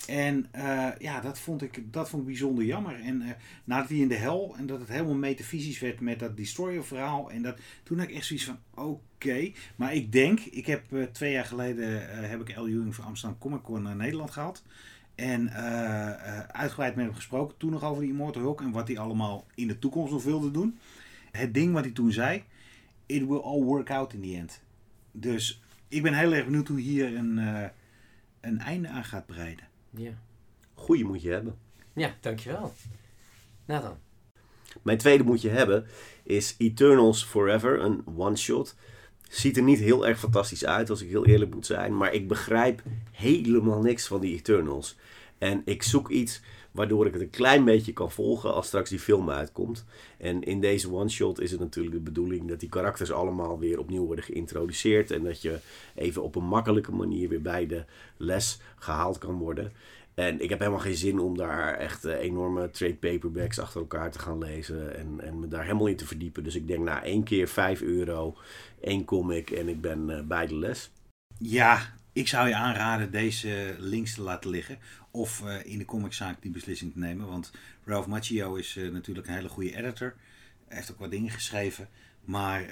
[0.08, 3.00] En uh, ja, dat vond, ik, dat vond ik bijzonder jammer.
[3.00, 3.30] En uh,
[3.64, 7.32] nadat hij in de hel, en dat het helemaal metafysisch werd met dat Destroyer verhaal.
[7.32, 9.52] En dat, toen had ik echt zoiets van, oké.
[9.76, 12.68] Maar ik denk, ik heb uh, twee jaar geleden, heb ik L.
[12.68, 14.64] Ewing van Amsterdam Comic Con naar Nederland gehad.
[15.16, 15.54] En
[16.52, 19.68] uitgebreid met hem gesproken, toen nog over die Immortal Hulk en wat hij allemaal in
[19.68, 20.78] de toekomst nog wilde doen.
[21.32, 22.44] Het ding wat hij toen zei,
[23.06, 24.62] it will all work out in the end.
[25.12, 27.38] Dus ik ben heel erg benieuwd hoe hier een,
[28.42, 29.70] een einde aan gaat breiden.
[29.96, 30.12] Ja.
[30.74, 31.58] Goeie moet je hebben.
[31.94, 32.74] Ja, dankjewel.
[33.66, 33.98] Nou dan.
[34.82, 35.86] Mijn tweede moet je hebben
[36.24, 38.76] is Eternals Forever, een one-shot.
[39.30, 41.98] Ziet er niet heel erg fantastisch uit, als ik heel eerlijk moet zijn.
[41.98, 44.98] Maar ik begrijp helemaal niks van die Eternals.
[45.42, 49.00] En ik zoek iets Waardoor ik het een klein beetje kan volgen als straks die
[49.00, 49.86] film uitkomt.
[50.18, 54.06] En in deze one-shot is het natuurlijk de bedoeling dat die karakters allemaal weer opnieuw
[54.06, 55.12] worden geïntroduceerd.
[55.12, 55.60] En dat je
[55.96, 57.86] even op een makkelijke manier weer bij de
[58.18, 59.72] les gehaald kan worden.
[60.14, 64.12] En ik heb helemaal geen zin om daar echt eh, enorme trade paperbacks achter elkaar
[64.12, 64.98] te gaan lezen.
[64.98, 66.44] En, en me daar helemaal in te verdiepen.
[66.44, 68.38] Dus ik denk, nou, één keer 5 euro,
[68.82, 70.92] één comic en ik ben uh, bij de les.
[71.38, 74.78] Ja, ik zou je aanraden deze links te laten liggen.
[75.12, 77.28] Of uh, in de comiczaak die beslissing te nemen.
[77.28, 77.52] Want
[77.86, 80.15] Ralph Macchio is natuurlijk een hele goede editor.
[80.67, 81.89] Hij heeft ook wat dingen geschreven.
[82.26, 82.65] Maar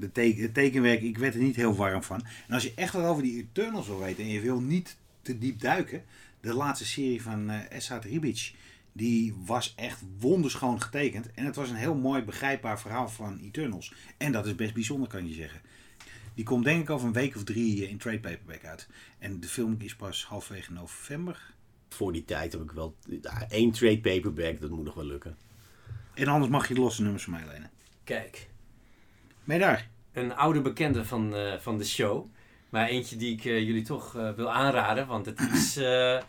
[0.00, 2.24] de teken, het tekenwerk, ik werd er niet heel warm van.
[2.46, 5.38] En als je echt wat over die Eternals wil weten en je wil niet te
[5.38, 6.02] diep duiken
[6.40, 8.52] de laatste serie van uh, Ribic,
[8.92, 11.32] die was echt wonderschoon getekend.
[11.34, 13.92] En het was een heel mooi begrijpbaar verhaal van Eternals.
[14.16, 15.60] En dat is best bijzonder, kan je zeggen.
[16.34, 18.88] Die komt denk ik over een week of drie eh, in trade paperback uit.
[19.18, 21.54] En de film is pas halfwege november.
[21.88, 22.96] Voor die tijd heb ik wel
[23.48, 25.36] één trade paperback, dat moet nog wel lukken.
[26.14, 27.70] En anders mag je de losse nummers van mij lenen.
[28.04, 28.48] Kijk.
[29.44, 29.88] Ben je daar?
[30.12, 32.26] Een oude bekende van, uh, van de show.
[32.68, 35.76] Maar eentje die ik uh, jullie toch uh, wil aanraden, want het is...
[35.76, 35.84] Uh,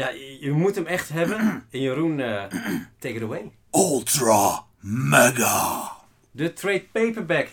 [0.00, 0.08] ja,
[0.40, 1.66] je moet hem echt hebben.
[1.70, 2.16] En Jeroen,
[2.98, 3.52] take it away.
[3.70, 5.96] Ultra Mega.
[6.30, 7.48] De trade paperback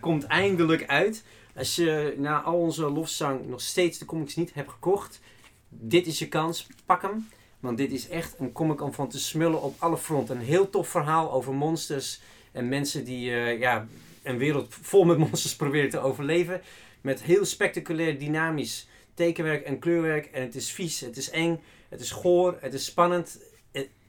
[0.00, 1.24] komt eindelijk uit.
[1.56, 5.20] Als je na al onze lofzang nog steeds de comics niet hebt gekocht,
[5.68, 6.66] dit is je kans.
[6.86, 7.28] Pak hem.
[7.60, 10.36] Want dit is echt een comic om van te smullen op alle fronten.
[10.36, 12.20] Een heel tof verhaal over monsters
[12.52, 13.86] en mensen die ja,
[14.22, 16.60] een wereld vol met monsters proberen te overleven.
[17.00, 20.26] Met heel spectaculair, dynamisch tekenwerk en kleurwerk.
[20.26, 23.38] En het is vies, het is eng, het is goor, het is spannend.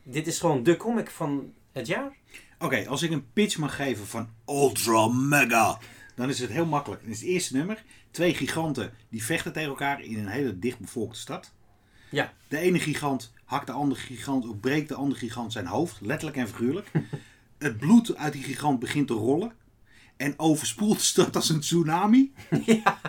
[0.03, 2.17] dit is gewoon de comic van het jaar.
[2.59, 5.79] Oké, als ik een pitch mag geven van Ultra Mega,
[6.15, 7.01] dan is het heel makkelijk.
[7.01, 7.83] Het is het eerste nummer.
[8.11, 11.53] Twee giganten die vechten tegen elkaar in een hele dichtbevolkte stad.
[12.09, 12.33] Ja.
[12.47, 16.37] De ene gigant hakt de andere gigant of breekt de andere gigant zijn hoofd, letterlijk
[16.37, 16.91] en figuurlijk.
[17.57, 19.51] het bloed uit die gigant begint te rollen
[20.17, 22.33] en overspoelt de stad als een tsunami.
[22.65, 23.01] Ja.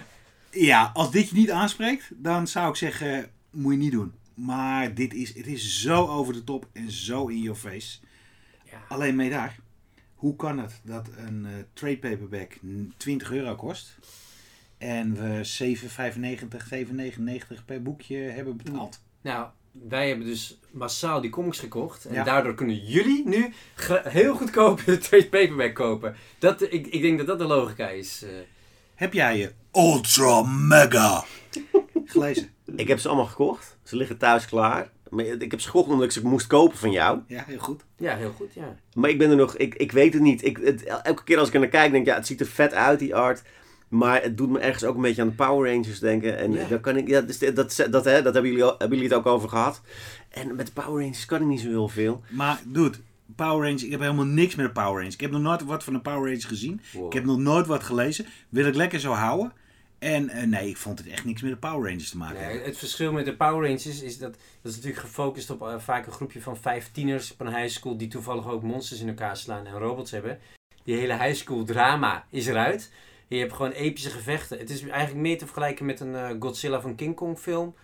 [0.50, 4.12] ja, als dit je niet aanspreekt, dan zou ik zeggen, moet je niet doen.
[4.34, 7.98] Maar dit is, het is zo over de top en zo in your face.
[8.70, 8.82] Ja.
[8.88, 9.58] Alleen mee daar.
[10.14, 12.58] Hoe kan het dat een uh, trade paperback
[12.96, 13.98] 20 euro kost
[14.78, 19.00] en we 7,95, 7,99 per boekje hebben betaald?
[19.20, 19.46] Nou,
[19.88, 22.04] wij hebben dus massaal die comics gekocht.
[22.04, 23.52] En daardoor kunnen jullie nu
[24.02, 26.16] heel goedkoop de trade paperback kopen.
[26.38, 28.22] Dat, ik, ik denk dat dat de logica is.
[28.22, 28.30] Uh.
[28.94, 31.24] Heb jij je Ultra Mega
[32.04, 32.50] gelezen?
[32.76, 33.76] Ik heb ze allemaal gekocht.
[33.82, 34.90] Ze liggen thuis klaar.
[35.10, 37.20] Maar ik heb ze gekocht omdat ik ze moest kopen van jou.
[37.26, 37.84] Ja, heel goed.
[37.96, 38.76] Ja, heel goed, ja.
[38.94, 39.56] Maar ik ben er nog...
[39.56, 40.44] Ik, ik weet het niet.
[40.44, 42.10] Ik, het, elke keer als ik er naar kijk, denk ik...
[42.10, 43.42] Ja, het ziet er vet uit, die art.
[43.88, 46.38] Maar het doet me ergens ook een beetje aan de Power Rangers denken.
[46.38, 46.68] En Ja.
[46.68, 49.12] daar kan ik, ja, dus dat, dat, dat, hè, dat hebben, jullie, al- hebben jullie
[49.12, 49.80] het ook over gehad.
[50.28, 52.22] En met de Power Rangers kan ik niet zo heel veel.
[52.28, 52.98] Maar dude,
[53.36, 55.14] Power Rangers, ik heb helemaal niks met de Power Rangers.
[55.14, 56.80] Ik heb nog nooit wat van de Power Rangers gezien.
[56.92, 57.06] Wow.
[57.06, 58.26] Ik heb nog nooit wat gelezen.
[58.48, 59.52] Wil ik lekker zo houden.
[59.98, 62.60] En eh, nee, ik vond het echt niks met de Power Rangers te maken Nee,
[62.60, 66.06] het verschil met de Power Rangers is dat dat is natuurlijk gefocust op eh, vaak
[66.06, 69.36] een groepje van vijf tieners op een high school die toevallig ook monsters in elkaar
[69.36, 70.38] slaan en robots hebben.
[70.84, 72.90] Die hele high school drama is eruit.
[73.28, 74.58] Je hebt gewoon epische gevechten.
[74.58, 77.74] Het is eigenlijk meer te vergelijken met een eh, Godzilla van King Kong film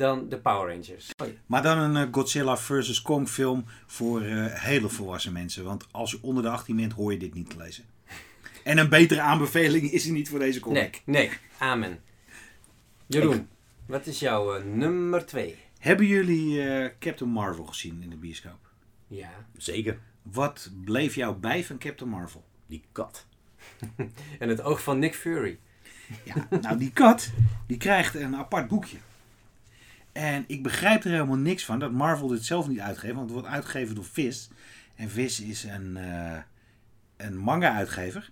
[0.00, 1.10] dan de Power Rangers.
[1.46, 3.02] Maar dan een eh, Godzilla vs.
[3.02, 5.64] Kong film voor eh, hele volwassen mensen.
[5.64, 7.84] Want als je onder de 18 bent, hoor je dit niet te lezen.
[8.64, 11.02] En een betere aanbeveling is er niet voor deze comic.
[11.04, 12.00] Nee, nee, amen.
[13.06, 13.48] Jeroen,
[13.86, 15.56] wat is jouw nummer twee?
[15.78, 18.68] Hebben jullie eh, Captain Marvel gezien in de bioscoop?
[19.06, 19.46] Ja.
[19.56, 19.98] Zeker.
[20.22, 22.44] Wat bleef jou bij van Captain Marvel?
[22.66, 23.26] Die kat.
[24.38, 25.58] En het oog van Nick Fury.
[26.24, 27.30] Ja, nou die kat,
[27.66, 28.96] die krijgt een apart boekje.
[30.12, 33.38] En ik begrijp er helemaal niks van dat Marvel dit zelf niet uitgeeft, want het
[33.38, 34.48] wordt uitgegeven door Viz.
[34.94, 36.38] En Viz is een, eh,
[37.16, 38.30] een manga-uitgever.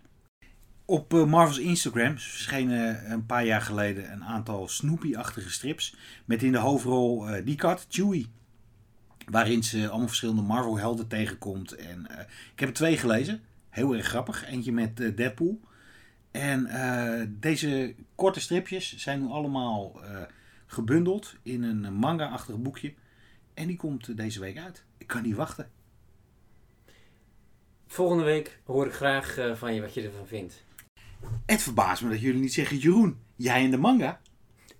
[0.84, 5.96] Op eh, Marvel's Instagram verschenen een paar jaar geleden een aantal Snoopy-achtige strips.
[6.24, 8.30] Met in de hoofdrol eh, die kat, Chewie.
[9.26, 11.72] Waarin ze allemaal verschillende Marvel-helden tegenkomt.
[11.72, 12.06] En,
[12.52, 13.40] ik heb er twee gelezen.
[13.79, 14.47] Heel erg grappig.
[14.47, 15.61] Eentje met eh, Deadpool.
[16.31, 20.23] En eh, deze korte stripjes zijn nu allemaal eh,
[20.67, 22.95] gebundeld in een manga-achtig boekje.
[23.55, 24.85] En die komt deze week uit.
[24.97, 25.71] Ik kan niet wachten.
[27.87, 30.64] Volgende week hoor ik graag van je wat je ervan vindt.
[31.47, 34.21] Het verbaast me dat jullie niet zeggen, Jeroen, jij en de manga.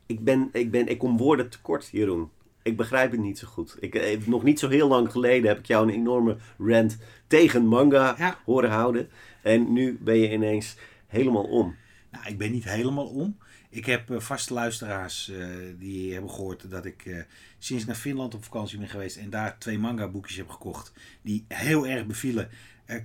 [0.07, 2.31] Ik, ben, ik, ben, ik kom woorden tekort, Jeroen.
[2.69, 3.77] Ik begrijp het niet zo goed.
[3.81, 7.67] Ik, eh, nog niet zo heel lang geleden heb ik jou een enorme rant tegen
[7.67, 8.39] manga Ja.
[8.45, 9.09] horen houden.
[9.43, 10.77] En nu ben je ineens
[11.07, 11.77] helemaal om.
[12.11, 13.39] Nou, ik ben niet helemaal om.
[13.71, 15.47] Ik heb uh, vaste luisteraars uh,
[15.79, 17.23] die hebben gehoord dat ik uh,
[17.59, 21.45] sinds naar Finland op vakantie ben geweest en daar twee manga boekjes heb gekocht die
[21.49, 22.49] heel erg bevielen.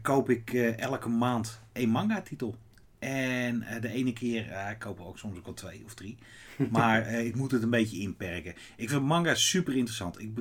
[0.02, 2.56] koop ik elke maand een manga titel.
[3.04, 6.18] En de ene keer, ik koop er ook soms ook al twee of drie.
[6.72, 8.56] Maar ik moet het een beetje inperken.
[8.76, 10.20] Ik vind manga super interessant.
[10.20, 10.32] Ik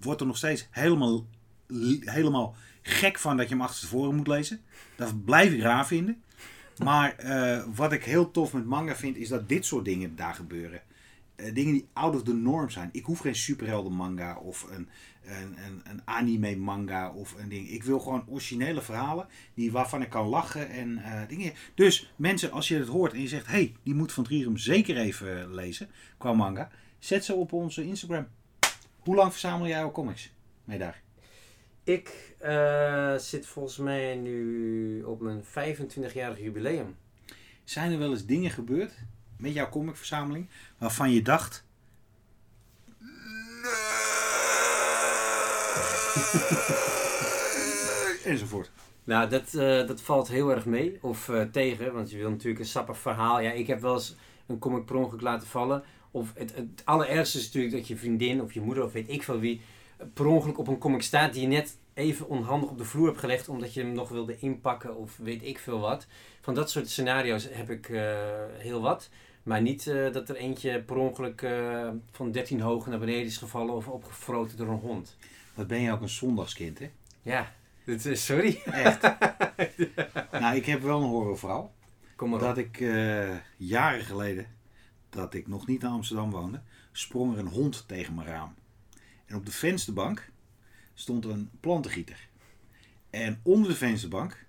[0.00, 1.26] word er nog steeds helemaal,
[2.00, 4.60] helemaal gek van dat je hem achter tevoren moet lezen.
[4.96, 6.22] Dat blijf ik raar vinden.
[6.84, 10.34] Maar uh, wat ik heel tof met manga vind, is dat dit soort dingen daar
[10.34, 10.82] gebeuren.
[11.40, 12.88] Uh, dingen die out of the norm zijn.
[12.92, 14.88] Ik hoef geen superhelden manga of een,
[15.24, 17.70] een, een, een, anime manga of een ding.
[17.70, 21.52] Ik wil gewoon originele verhalen die, waarvan ik kan lachen en uh, dingen.
[21.74, 24.96] Dus mensen, als je het hoort en je zegt, hey, die moet Van Trierum zeker
[24.96, 26.70] even lezen qua manga.
[26.98, 28.26] Zet ze op onze Instagram.
[28.98, 30.32] Hoe lang verzamel jij jouw comics
[30.64, 31.02] mee daar?
[31.84, 36.96] Ik uh, zit volgens mij nu op mijn 25-jarig jubileum.
[37.64, 38.92] Zijn er wel eens dingen gebeurd
[39.40, 40.48] met jouw comicverzameling
[40.78, 41.64] waarvan je dacht.
[48.24, 48.70] Enzovoort.
[49.04, 50.98] Nou, dat, uh, dat valt heel erg mee.
[51.00, 53.40] Of uh, tegen, want je wil natuurlijk een sappig verhaal.
[53.40, 55.82] Ja, ik heb wel eens een comic per ongeluk laten vallen.
[56.10, 59.22] Of het, het allerergste is natuurlijk dat je vriendin of je moeder of weet ik
[59.22, 59.60] veel wie
[60.14, 63.18] per ongeluk op een comic staat die je net even onhandig op de vloer hebt
[63.18, 66.06] gelegd omdat je hem nog wilde inpakken of weet ik veel wat.
[66.40, 68.00] Van dat soort scenario's heb ik uh,
[68.58, 69.08] heel wat.
[69.42, 73.36] Maar niet uh, dat er eentje per ongeluk uh, van 13 hoog naar beneden is
[73.36, 75.16] gevallen of opgefroten door een hond.
[75.54, 76.90] Wat ben je ook een zondagskind, hè?
[77.22, 78.60] Ja, dit is, sorry.
[78.64, 79.02] Echt.
[80.40, 81.74] nou, ik heb wel een horrorverhaal.
[82.16, 82.64] Kom maar Dat op.
[82.64, 82.78] ik
[83.56, 84.46] jaren geleden,
[85.10, 86.60] dat ik nog niet in Amsterdam woonde,
[86.92, 88.54] sprong er een hond tegen mijn raam.
[89.26, 90.30] En op de vensterbank
[90.94, 92.28] stond een plantengieter.
[93.10, 94.46] En onder de vensterbank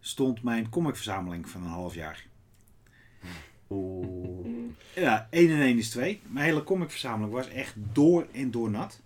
[0.00, 2.26] stond mijn comicverzameling van een half jaar.
[3.74, 4.54] Oeh.
[4.94, 6.20] Ja, 1 en 1 is 2.
[6.26, 9.00] Mijn hele comicverzameling was echt door en door nat.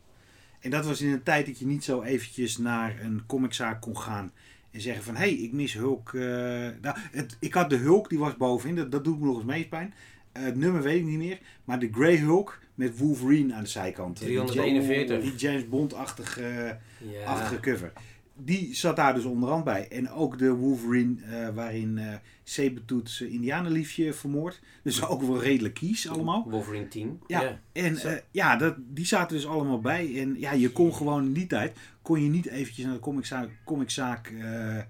[0.60, 3.98] En dat was in een tijd dat je niet zo eventjes naar een comiczaak kon
[3.98, 4.32] gaan
[4.70, 5.14] en zeggen van...
[5.14, 6.12] hé, hey, ik mis Hulk.
[6.12, 6.22] Uh,
[6.80, 8.76] nou, het, ik had de Hulk, die was bovenin.
[8.76, 9.94] Dat, dat doet me nog eens meest pijn.
[10.36, 11.38] Uh, het nummer weet ik niet meer.
[11.64, 14.16] Maar de Grey Hulk met Wolverine aan de zijkant.
[14.16, 15.22] 341.
[15.22, 16.78] Die, James Bond-achtige
[17.10, 17.58] ja.
[17.60, 17.92] cover.
[18.40, 19.88] Die zat daar dus onderhand bij.
[19.88, 24.60] En ook de Wolverine uh, waarin uh, Sabretooth Indianenliefje vermoord.
[24.82, 26.46] Dus ook wel redelijk kies allemaal.
[26.50, 27.20] Wolverine 10.
[27.26, 30.20] Ja, en uh, ja, dat, die zaten dus allemaal bij.
[30.20, 33.50] En ja, je kon gewoon in die tijd, kon je niet eventjes naar de comiczaak,
[33.64, 34.82] comiczaak uh,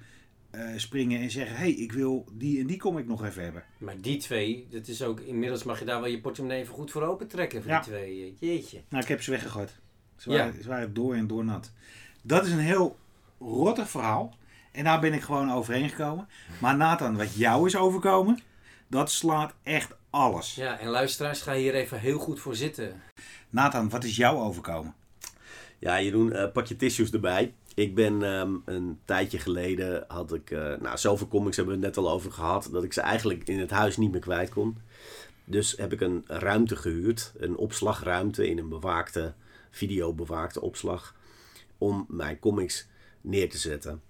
[0.77, 3.65] springen en zeggen: hey, ik wil die en die comic nog even hebben.
[3.79, 6.91] Maar die twee, dat is ook, inmiddels mag je daar wel je portemonnee even goed
[6.91, 8.37] voor open trekken voor die twee.
[8.39, 8.81] Jeetje.
[8.89, 9.79] Nou, ik heb ze weggegooid.
[10.17, 10.63] Ze waren, ja.
[10.63, 11.73] ze waren door en door nat.
[12.23, 12.97] Dat is een heel
[13.39, 14.35] rottig verhaal.
[14.73, 16.29] En daar ben ik gewoon overheen gekomen.
[16.61, 18.41] Maar Nathan, wat jou is overkomen,
[18.87, 20.55] dat slaat echt alles.
[20.55, 23.03] Ja, en luisteraars, ga hier even heel goed voor zitten.
[23.51, 24.95] Nathan, wat is jou overkomen?
[25.79, 27.55] Ja, Jeroen, uh, pak je tissues erbij.
[27.75, 31.97] Ik ben um, een tijdje geleden had ik, uh, nou zoveel comics hebben we het
[31.97, 34.79] net al over gehad, dat ik ze eigenlijk in het huis niet meer kwijt kon.
[35.45, 39.35] Dus heb ik een ruimte gehuurd, een opslagruimte in een bewaakte,
[39.71, 41.15] videobewaakte opslag,
[41.79, 42.89] om mijn comics
[43.21, 44.03] neer te zetten.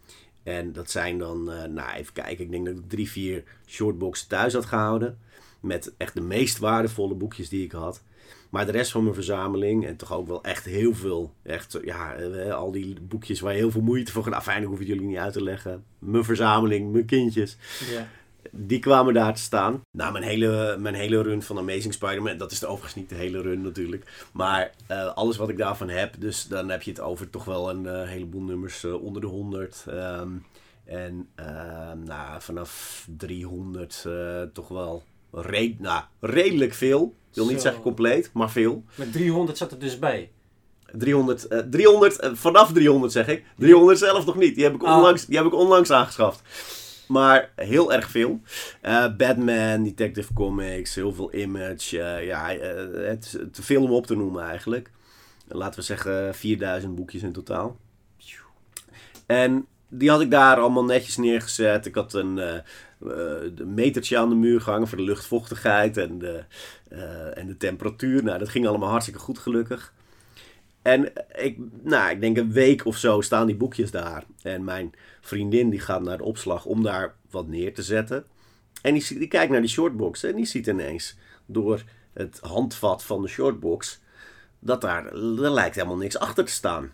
[0.42, 4.29] En dat zijn dan, uh, nou even kijken, ik denk dat ik drie, vier shortboxen
[4.29, 5.18] thuis had gehouden.
[5.61, 8.03] Met echt de meest waardevolle boekjes die ik had.
[8.51, 12.14] Maar de rest van mijn verzameling, en toch ook wel echt heel veel, echt, ja,
[12.14, 14.42] eh, al die boekjes waar je heel veel moeite voor gaat.
[14.42, 15.85] Fijn, hoef ik jullie niet uit te leggen.
[15.99, 17.57] Mijn verzameling, mijn kindjes.
[17.90, 18.09] Ja.
[18.51, 19.83] Die kwamen daar te staan.
[19.90, 23.14] Nou, mijn hele, mijn hele run van Amazing Spider-Man, dat is de overigens niet de
[23.14, 24.29] hele run natuurlijk.
[24.33, 27.70] Maar uh, alles wat ik daarvan heb, dus dan heb je het over toch wel
[27.70, 29.85] een uh, heleboel nummers uh, onder de 100.
[29.88, 30.46] Um,
[30.85, 34.07] en ehm, nou, vanaf 300
[34.53, 37.14] toch wel red, nou, redelijk veel.
[37.31, 38.85] Ik wil niet zeggen compleet, maar veel.
[38.94, 40.31] Met 300 zat er dus bij.
[40.92, 43.44] 300, uh, 300 uh, vanaf 300 zeg ik.
[43.57, 44.55] 300 zelf nog niet.
[44.55, 44.96] Die heb ik ah.
[44.96, 46.42] onlangs, die heb ik onlangs aangeschaft.
[47.09, 48.40] Maar heel erg veel.
[48.83, 51.97] Uh, Batman, Detective Comics, heel veel Image.
[51.97, 52.61] Uh, ja, uh,
[53.09, 54.90] het te veel om op te noemen eigenlijk.
[55.49, 57.77] Laten we zeggen 4000 boekjes in totaal.
[59.27, 61.87] En die had ik daar allemaal netjes neergezet.
[61.87, 66.44] Ik had een, uh, metertje aan de muur gehangen voor de luchtvochtigheid en de,
[67.35, 68.25] en de temperatuur.
[68.25, 69.92] Nou, dat ging allemaal hartstikke goed gelukkig.
[70.88, 74.24] En ik, nou, ik denk een week of zo staan die boekjes daar.
[74.42, 78.24] En mijn vriendin die gaat naar de opslag om daar wat neer te zetten.
[78.83, 83.22] En die, die kijkt naar die shortbox en die ziet ineens door het handvat van
[83.22, 84.01] de shortbox
[84.59, 86.92] dat daar, er lijkt helemaal niks achter te staan.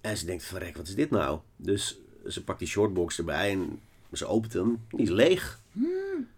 [0.00, 1.38] En ze denkt, verrek, wat is dit nou?
[1.56, 3.80] Dus ze pakt die shortbox erbij en
[4.12, 5.60] ze opent hem, die is leeg.
[5.72, 6.28] Hmm.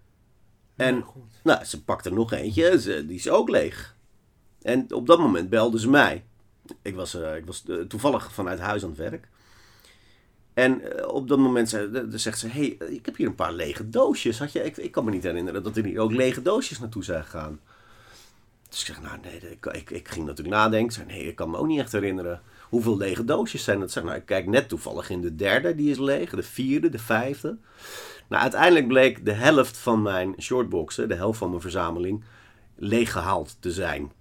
[0.77, 1.05] En
[1.43, 3.96] nou, ze pakte nog eentje, ze, die is ook leeg.
[4.67, 6.25] En op dat moment belde ze mij.
[6.83, 9.29] Ik was, uh, ik was uh, toevallig vanuit huis aan het werk.
[10.55, 13.89] En uh, op dat moment zei, zegt ze: hey, ik heb hier een paar lege
[13.89, 14.39] doosjes.
[14.39, 17.05] Had je, ik, ik kan me niet herinneren dat er hier ook lege doosjes naartoe
[17.05, 17.61] zijn gegaan.
[18.69, 20.93] Dus ik zeg: Nou, nee, ik, ik, ik ging natuurlijk nadenken.
[20.93, 22.43] Zei, nee, ik kan me ook niet echt herinneren.
[22.69, 23.91] Hoeveel lege doosjes zijn dat?
[23.91, 26.31] Zeg, nou, ik kijk net toevallig in de derde, die is leeg.
[26.31, 27.59] De vierde, de vijfde.
[28.29, 32.25] Nou, uiteindelijk bleek de helft van mijn shortboxen, de helft van mijn verzameling,
[32.75, 34.13] leeggehaald te zijn.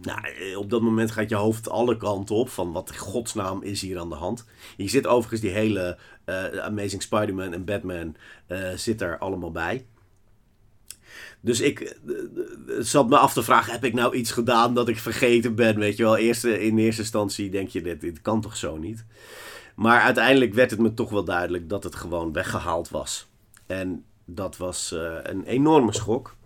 [0.00, 3.80] Nou, eh, op dat moment gaat je hoofd alle kanten op van wat godsnaam is
[3.80, 4.44] hier aan de hand.
[4.76, 8.16] Je zit overigens die hele uh, Amazing Spider-Man en Batman
[8.48, 9.86] uh, zit er allemaal bij.
[11.40, 11.98] Dus ik
[12.78, 15.78] zat me af te vragen, heb ik nou iets gedaan dat ik vergeten ben?
[15.78, 19.04] Weet je wel, eerste, in eerste instantie denk je, dit, dit kan toch zo niet?
[19.74, 23.28] Maar uiteindelijk werd het me toch wel duidelijk dat het gewoon weggehaald was.
[23.66, 26.36] En dat was een enorme schok.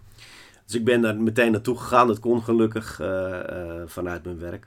[0.71, 2.07] Dus ik ben daar meteen naartoe gegaan.
[2.07, 3.07] Dat kon gelukkig uh,
[3.51, 4.67] uh, vanuit mijn werk.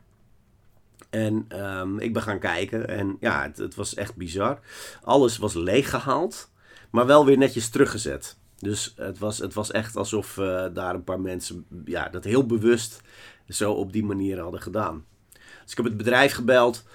[1.10, 2.88] En um, ik ben gaan kijken.
[2.88, 4.60] En ja, het, het, was echt bizar.
[5.04, 6.52] Alles was leeggehaald.
[6.90, 8.38] Maar wel weer netjes teruggezet.
[8.60, 12.46] Dus het was, het was echt alsof uh, daar een paar mensen ja, dat heel
[12.46, 13.02] bewust
[13.50, 15.06] zo op die manier hadden gedaan.
[15.34, 16.86] Dus ik heb het bedrijf gebeld.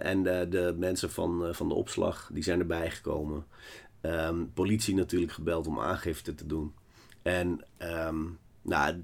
[0.00, 3.46] en de, de mensen van, van de opslag die zijn erbij gekomen.
[4.02, 6.74] Um, politie natuurlijk gebeld om aangifte te doen.
[7.26, 9.00] En um, nou,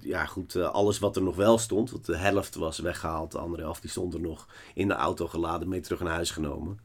[0.00, 3.62] ja goed, alles wat er nog wel stond, want de helft was weggehaald, de andere
[3.62, 6.80] helft die stond er nog in de auto geladen, mee terug naar huis genomen.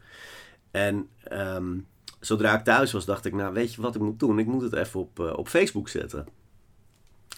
[0.71, 1.87] En um,
[2.19, 4.39] zodra ik thuis was, dacht ik, nou weet je wat ik moet doen?
[4.39, 6.27] Ik moet het even op, uh, op Facebook zetten.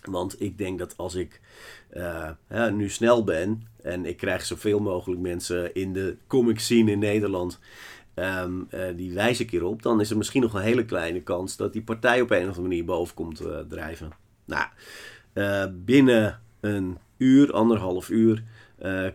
[0.01, 1.41] Want ik denk dat als ik
[2.49, 6.99] ja, nu snel ben en ik krijg zoveel mogelijk mensen in de comic scene in
[6.99, 7.59] Nederland
[8.19, 11.57] Um, uh, die wijs ik hierop, dan is er misschien nog een hele kleine kans
[11.57, 14.11] dat die partij op een of andere manier boven komt uh, drijven.
[14.45, 14.67] Nou,
[15.33, 18.43] uh, binnen een uur, anderhalf uur,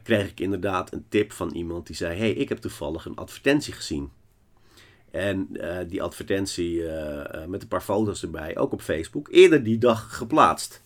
[0.02, 3.72] kreeg ik inderdaad een tip van iemand die zei: hey, ik heb toevallig een advertentie
[3.72, 4.10] gezien.
[5.10, 5.48] En
[5.88, 6.82] die advertentie
[7.46, 10.82] met een paar foto's erbij, ook op Facebook, eerder die dag geplaatst.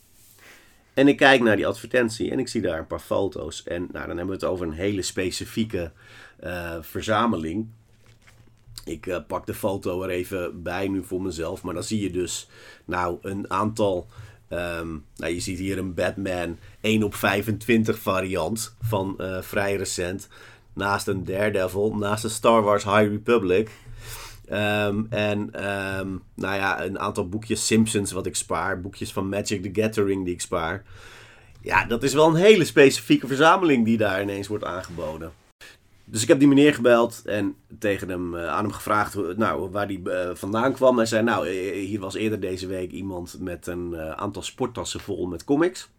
[0.95, 3.63] En ik kijk naar die advertentie en ik zie daar een paar foto's.
[3.63, 5.93] En nou, dan hebben we het over een hele specifieke
[6.81, 7.69] verzameling.
[8.89, 11.63] Ik uh, pak de foto er even bij nu voor mezelf.
[11.63, 12.49] Maar dan zie je dus
[12.85, 14.07] nou een aantal.
[14.51, 20.29] Um, nou, je ziet hier een Batman 1 op 25 variant van uh, vrij recent.
[20.73, 23.71] Naast een Daredevil, naast een Star Wars High Republic.
[24.53, 28.81] Um, en um, nou ja, een aantal boekjes Simpsons wat ik spaar.
[28.81, 30.85] Boekjes van Magic the Gathering die ik spaar.
[31.61, 35.33] Ja, dat is wel een hele specifieke verzameling die daar ineens wordt aangeboden.
[36.11, 39.87] Dus ik heb die meneer gebeld en tegen hem, uh, aan hem gevraagd nou, waar
[39.87, 40.97] hij uh, vandaan kwam.
[40.97, 45.45] Hij zei, nou, hier was eerder deze week iemand met een aantal sporttassen vol met
[45.45, 45.91] comics.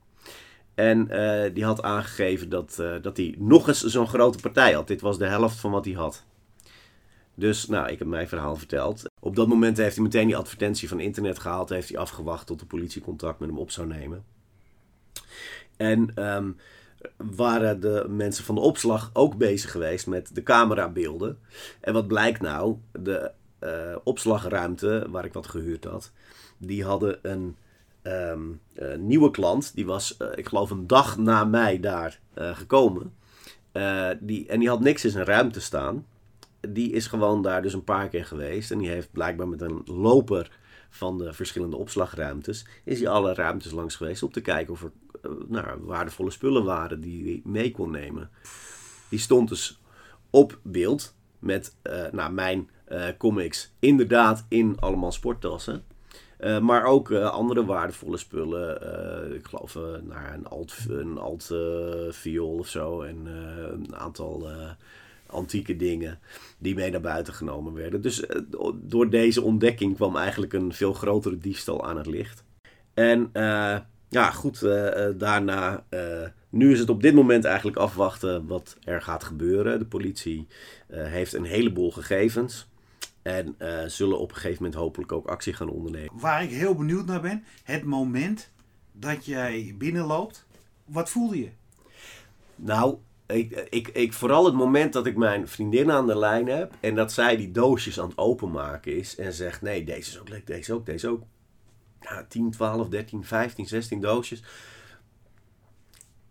[0.75, 1.07] En
[1.53, 4.87] die had aangegeven dat, dat hij nog eens zo'n grote partij had.
[4.87, 6.23] Dit was de helft van wat hij had.
[7.35, 9.03] Dus, nou, ik heb mijn verhaal verteld.
[9.19, 11.69] Op dat moment heeft hij meteen die advertentie van internet gehaald.
[11.69, 14.23] Heeft hij afgewacht tot de politie contact met hem op zou nemen.
[15.77, 16.11] En...
[16.35, 16.57] Um,
[17.17, 21.39] waren de mensen van de opslag ook bezig geweest met de camerabeelden.
[21.81, 22.77] En wat blijkt nou?
[22.91, 23.31] De
[23.63, 26.11] uh, opslagruimte waar ik wat gehuurd had,
[26.57, 27.57] die hadden een
[28.03, 29.75] uh, nieuwe klant.
[29.75, 33.13] Die was, uh, ik geloof, een dag na mij daar gekomen.
[34.19, 36.05] die, en die had niks in zijn ruimte staan.
[36.59, 38.71] Die is gewoon daar dus een paar keer geweest.
[38.71, 40.51] En die heeft blijkbaar met een loper
[40.89, 44.91] van de verschillende opslagruimtes, is hij alle ruimtes langs geweest om te kijken of er
[45.47, 48.29] nou, waardevolle spullen waren die hij mee kon nemen.
[49.09, 49.79] Die stond dus
[50.29, 55.83] op beeld met uh, nou, mijn uh, comics inderdaad in allemaal sporttassen.
[56.39, 59.35] Uh, maar ook andere waardevolle spullen.
[59.35, 61.51] ik geloof naar een alt, een alt
[62.09, 63.01] viool of zo.
[63.01, 64.49] En een aantal
[65.25, 66.19] antieke dingen
[66.57, 68.01] die mee naar buiten genomen werden.
[68.01, 68.25] Dus
[68.73, 72.43] door deze ontdekking kwam eigenlijk een veel grotere diefstal aan het licht.
[72.93, 73.31] En
[74.09, 75.83] ja, goed, uh, daarna.
[75.89, 79.79] Uh, nu is het op dit moment eigenlijk afwachten wat er gaat gebeuren.
[79.79, 80.47] De politie
[80.87, 82.67] heeft een heleboel gegevens.
[83.21, 83.55] En
[83.87, 86.11] zullen op een gegeven moment hopelijk ook actie gaan ondernemen.
[86.13, 88.51] Waar ik heel benieuwd naar ben, het moment
[88.91, 90.45] dat jij binnenloopt,
[90.85, 91.49] wat voelde je?
[92.55, 96.73] Nou, ik, ik, ik, vooral het moment dat ik mijn vriendin aan de lijn heb
[96.79, 100.29] en dat zij die doosjes aan het openmaken is en zegt: Nee, deze is ook
[100.29, 101.23] leuk, deze ook, deze ook
[102.01, 104.43] ja, 10, 12, 13, 15, 16 doosjes.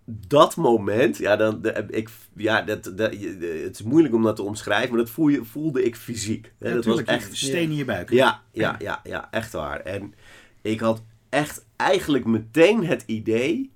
[0.04, 4.42] dat moment, ja, dan, de, ik, ja dat, dat, het is moeilijk om dat te
[4.42, 6.52] omschrijven, maar dat voel je, voelde ik fysiek.
[6.58, 6.74] Hè?
[6.74, 8.10] dat was echt steen in je buik.
[8.10, 9.80] Ja, ja, ja, ja, echt waar.
[9.80, 10.14] En
[10.62, 13.72] ik had echt eigenlijk meteen het idee,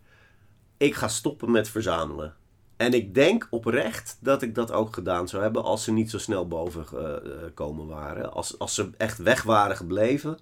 [0.76, 2.34] ik ga stoppen met verzamelen.
[2.76, 6.18] En ik denk oprecht dat ik dat ook gedaan zou hebben als ze niet zo
[6.18, 8.32] snel boven gekomen waren.
[8.32, 10.38] Als, als ze echt weg waren gebleven,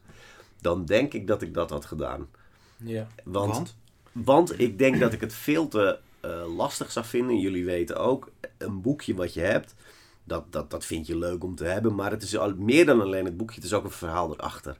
[0.63, 2.29] dan denk ik dat ik dat had gedaan.
[2.77, 3.07] Ja.
[3.25, 3.77] Want,
[4.13, 4.61] want?
[4.61, 7.39] ik denk dat ik het veel te uh, lastig zou vinden.
[7.39, 9.75] Jullie weten ook, een boekje wat je hebt,
[10.25, 11.95] dat, dat, dat vind je leuk om te hebben.
[11.95, 14.79] Maar het is al meer dan alleen het boekje, het is ook een verhaal erachter.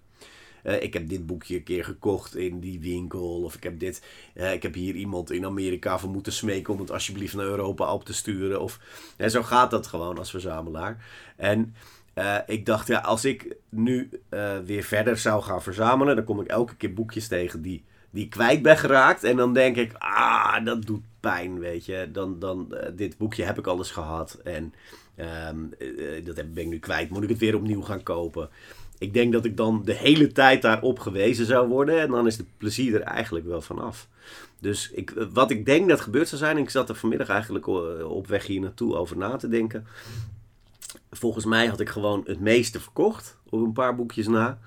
[0.65, 3.43] Uh, ik heb dit boekje een keer gekocht in die winkel.
[3.43, 4.03] Of ik heb dit.
[4.35, 7.93] Uh, ik heb hier iemand in Amerika voor moeten smeken om het alsjeblieft naar Europa
[7.93, 8.61] op te sturen.
[8.61, 8.81] Of
[9.19, 11.05] uh, zo gaat dat gewoon als verzamelaar.
[11.37, 11.75] En
[12.47, 14.11] ik dacht, ja, als ik nu
[14.65, 18.31] weer verder zou gaan verzamelen, dan kom ik elke keer boekjes tegen die, die ik
[18.31, 19.25] kwijt ben geraakt.
[19.25, 22.09] En dan denk ik, ah, dat doet pijn, weet je.
[22.13, 24.41] Dan, dan, dit boekje heb ik alles gehad.
[24.45, 24.75] En
[25.53, 25.71] um,
[26.25, 27.11] dat ben ik nu kwijt.
[27.11, 28.51] Moet ik het weer opnieuw gaan kopen?
[29.01, 32.01] ik denk dat ik dan de hele tijd daarop gewezen zou worden.
[32.01, 34.09] En dan is de plezier er eigenlijk wel vanaf.
[34.59, 36.57] Dus ik, wat ik denk dat gebeurd zou zijn.
[36.57, 37.67] Ik zat er vanmiddag eigenlijk
[38.07, 39.87] op weg hier naartoe over na te denken.
[41.11, 43.39] Volgens mij had ik gewoon het meeste verkocht.
[43.49, 44.59] Op een paar boekjes na.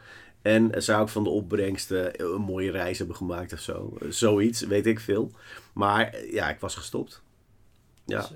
[0.41, 3.97] En zou ik van de opbrengsten een mooie reis hebben gemaakt of zo.
[4.09, 5.31] Zoiets, weet ik veel.
[5.73, 7.21] Maar ja, ik was gestopt.
[8.05, 8.29] Ja.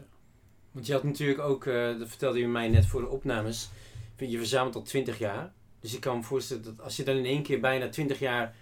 [0.72, 3.70] Want je had natuurlijk ook, uh, dat vertelde je mij net voor de opnames.
[4.18, 5.54] Je verzamelt al 20 jaar.
[5.80, 8.56] Dus ik kan me voorstellen dat als je dan in één keer bijna 20 jaar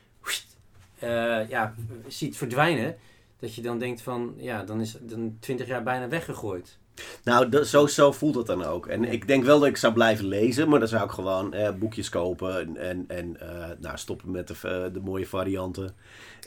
[1.03, 1.75] uh, ja,
[2.07, 2.97] ziet verdwijnen,
[3.39, 6.77] dat je dan denkt van ja, dan is dan 20 jaar bijna weggegooid.
[7.23, 8.87] Nou, zo, zo voelt het dan ook.
[8.87, 11.73] En ik denk wel dat ik zou blijven lezen, maar dan zou ik gewoon eh,
[11.73, 15.95] boekjes kopen en, en, en uh, nou, stoppen met de, uh, de mooie varianten.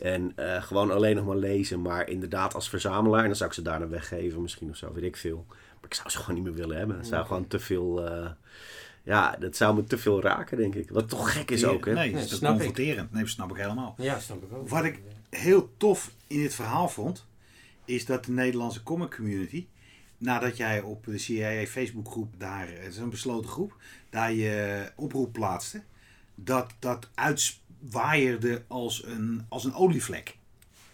[0.03, 3.20] En gewoon alleen nog maar lezen, maar inderdaad als verzamelaar.
[3.20, 5.44] En dan zou ik ze daarna weggeven, misschien of zo, weet ik veel.
[5.49, 6.96] Maar ik zou ze gewoon niet meer willen hebben.
[6.96, 8.01] Het zou gewoon te veel
[9.09, 10.90] ja, dat zou me te veel raken, denk ik.
[10.90, 11.92] Wat toch gek is ook, hè?
[11.92, 13.12] Nee, dat is confronterend.
[13.12, 13.94] Nee, dat snap ik helemaal.
[13.99, 14.68] Ja, snap ik ook.
[14.68, 17.24] Wat ik heel tof in dit verhaal vond,
[17.84, 19.66] is dat de Nederlandse comic community,
[20.18, 23.76] nadat jij op de CIA Facebookgroep daar, het is een besloten groep,
[24.10, 25.82] daar je oproep plaatste,
[26.34, 30.38] dat dat uitwaaierde als een, als een olievlek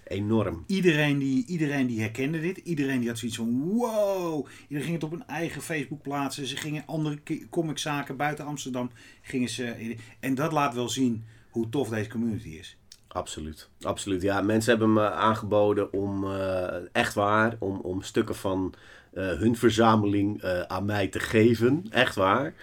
[0.04, 0.64] enorm.
[0.66, 2.56] Iedereen die, iedereen die herkende dit.
[2.56, 4.46] Iedereen die had zoiets van wow.
[4.62, 6.46] Iedereen ging het op een eigen Facebook plaatsen.
[6.46, 7.18] Ze gingen andere
[7.50, 8.90] comiczaken buiten Amsterdam.
[9.22, 12.76] Gingen ze, en dat laat wel zien hoe tof deze community is.
[13.08, 14.22] Absoluut, absoluut.
[14.22, 18.74] Ja, mensen hebben me aangeboden om, uh, echt waar, om, om stukken van
[19.14, 21.84] hun verzameling uh, aan mij te geven.
[21.90, 22.54] Echt waar.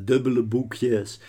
[0.00, 1.20] dubbele boekjes,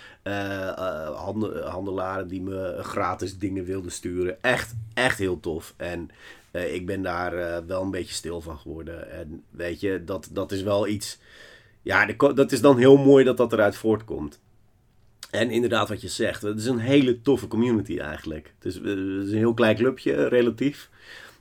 [1.63, 4.43] handelaren die me gratis dingen wilden sturen.
[4.43, 5.74] Echt, echt heel tof.
[5.78, 6.09] En
[6.51, 9.11] ik ben daar wel een beetje stil van geworden.
[9.11, 11.20] En weet je, dat, dat is wel iets.
[11.82, 14.39] Ja, dat is dan heel mooi dat dat eruit voortkomt.
[15.32, 18.53] En inderdaad, wat je zegt, het is een hele toffe community eigenlijk.
[18.55, 20.89] Het is, het is een heel klein clubje, relatief.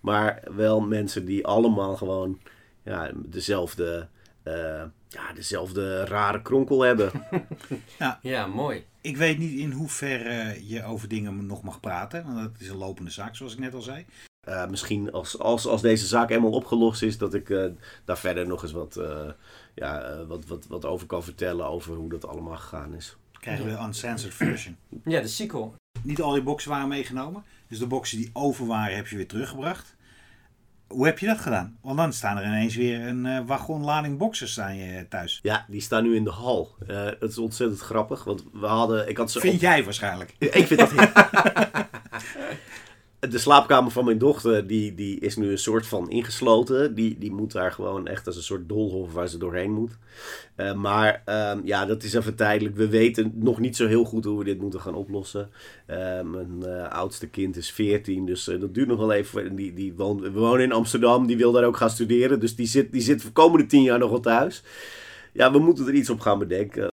[0.01, 2.39] Maar wel mensen die allemaal gewoon
[2.87, 4.09] ja, dezelfde
[4.45, 7.11] uh, ja, dezelfde rare kronkel hebben.
[7.99, 8.19] ja.
[8.23, 8.85] ja, mooi.
[9.01, 12.77] Ik weet niet in hoeverre je over dingen nog mag praten, want dat is een
[12.77, 14.07] lopende zaak, zoals ik net al zei.
[14.49, 17.67] Uh, misschien als, als, als deze zaak eenmaal opgelost is, dat ik uh,
[18.05, 19.01] daar verder nog eens wat,
[19.75, 23.17] ja, wat, wat, wat over kan vertellen over hoe dat allemaal gegaan is.
[23.33, 24.77] Krijgen we de uncensored version.
[25.05, 25.75] Ja, de sequel.
[26.03, 27.45] Niet al die boxen waren meegenomen.
[27.69, 29.96] Dus de boxen die over waren heb je weer teruggebracht.
[30.87, 31.79] Hoe heb je dat gedaan?
[31.83, 35.39] Want dan staan er ineens weer een uh, wagonlading boxers staan je thuis.
[35.43, 36.75] Ja, die staan nu in de hal.
[36.89, 39.09] Uh, het is ontzettend grappig, want we hadden...
[39.09, 40.35] Ik had ze vind jij waarschijnlijk?
[40.39, 41.09] Ik vind dat heel...
[43.31, 46.95] de slaapkamer van mijn dochter, die, die is nu een soort van ingesloten.
[46.95, 49.99] Die, die moet daar gewoon echt als een soort dolhof waar ze doorheen moet.
[50.57, 52.77] Uh, maar um, ja, dat is even tijdelijk.
[52.77, 55.51] We weten nog niet zo heel goed hoe we dit moeten gaan oplossen.
[55.91, 59.57] Uh, mijn uh, oudste kind is 14, dus dat duurt nog wel even.
[59.57, 62.41] Die, die woont, we wonen in Amsterdam, die wil daar ook gaan studeren.
[62.41, 64.63] Dus die zit, die zit de komende tien jaar nog wel thuis.
[65.33, 66.95] Ja, we moeten er iets op gaan bedenken.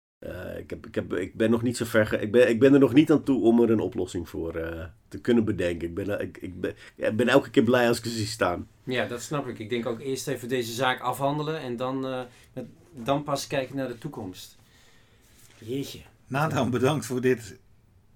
[0.62, 2.20] Ik, heb, ik, heb, ik ben nog niet zo ver.
[2.20, 4.84] Ik ben, ik ben er nog niet aan toe om er een oplossing voor uh,
[5.08, 5.88] te kunnen bedenken.
[5.88, 8.68] Ik ben, ik, ik, ben, ik ben elke keer blij als ik ze zie staan.
[8.84, 9.58] Ja, dat snap ik.
[9.58, 12.20] Ik denk ook eerst even deze zaak afhandelen en dan, uh,
[12.52, 14.56] met, dan pas kijken naar de toekomst.
[15.58, 15.98] Jeetje.
[16.26, 17.58] Nathan, bedankt voor dit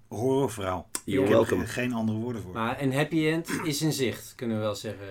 [0.07, 0.89] horrorverhaal.
[1.05, 1.65] You're welcome.
[1.65, 2.53] Geen andere woorden voor.
[2.53, 5.05] Maar een happy end is in zicht, kunnen we wel zeggen.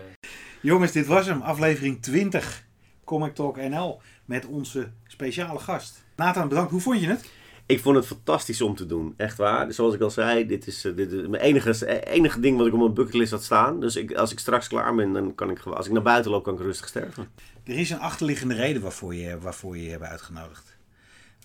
[0.61, 1.41] Jongens, dit was hem.
[1.41, 2.65] Aflevering 20.
[3.05, 6.05] Comic Talk NL met onze speciale gast.
[6.17, 6.71] Nathan, bedankt.
[6.71, 7.31] Hoe vond je het?
[7.67, 9.15] Ik vond het fantastisch om te doen.
[9.17, 9.73] Echt waar.
[9.73, 12.79] Zoals ik al zei, dit is, dit is mijn enige, enige ding wat ik op
[12.79, 13.81] mijn bucketlist had staan.
[13.81, 16.45] Dus ik, als ik straks klaar ben, dan kan ik als ik naar buiten loop,
[16.45, 17.29] kan ik rustig sterven.
[17.65, 20.77] Er is een achterliggende reden waarvoor je, waarvoor je hebben uitgenodigd.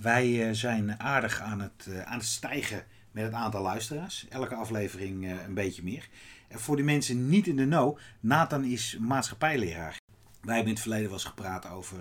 [0.02, 4.26] Wij zijn aardig aan het, aan het stijgen met het aantal luisteraars.
[4.30, 6.08] Elke aflevering een beetje meer.
[6.48, 10.00] En voor die mensen niet in de know, Nathan is maatschappijleraar.
[10.42, 11.98] Wij hebben in het verleden wel eens gepraat over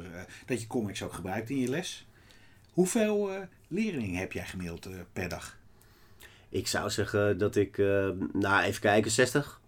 [0.46, 2.06] dat je comics ook gebruikt in je les.
[2.80, 5.58] Hoeveel uh, leerlingen heb jij gemiddeld uh, per dag?
[6.48, 7.76] Ik zou zeggen dat ik,
[8.32, 9.60] nou even kijken, 60.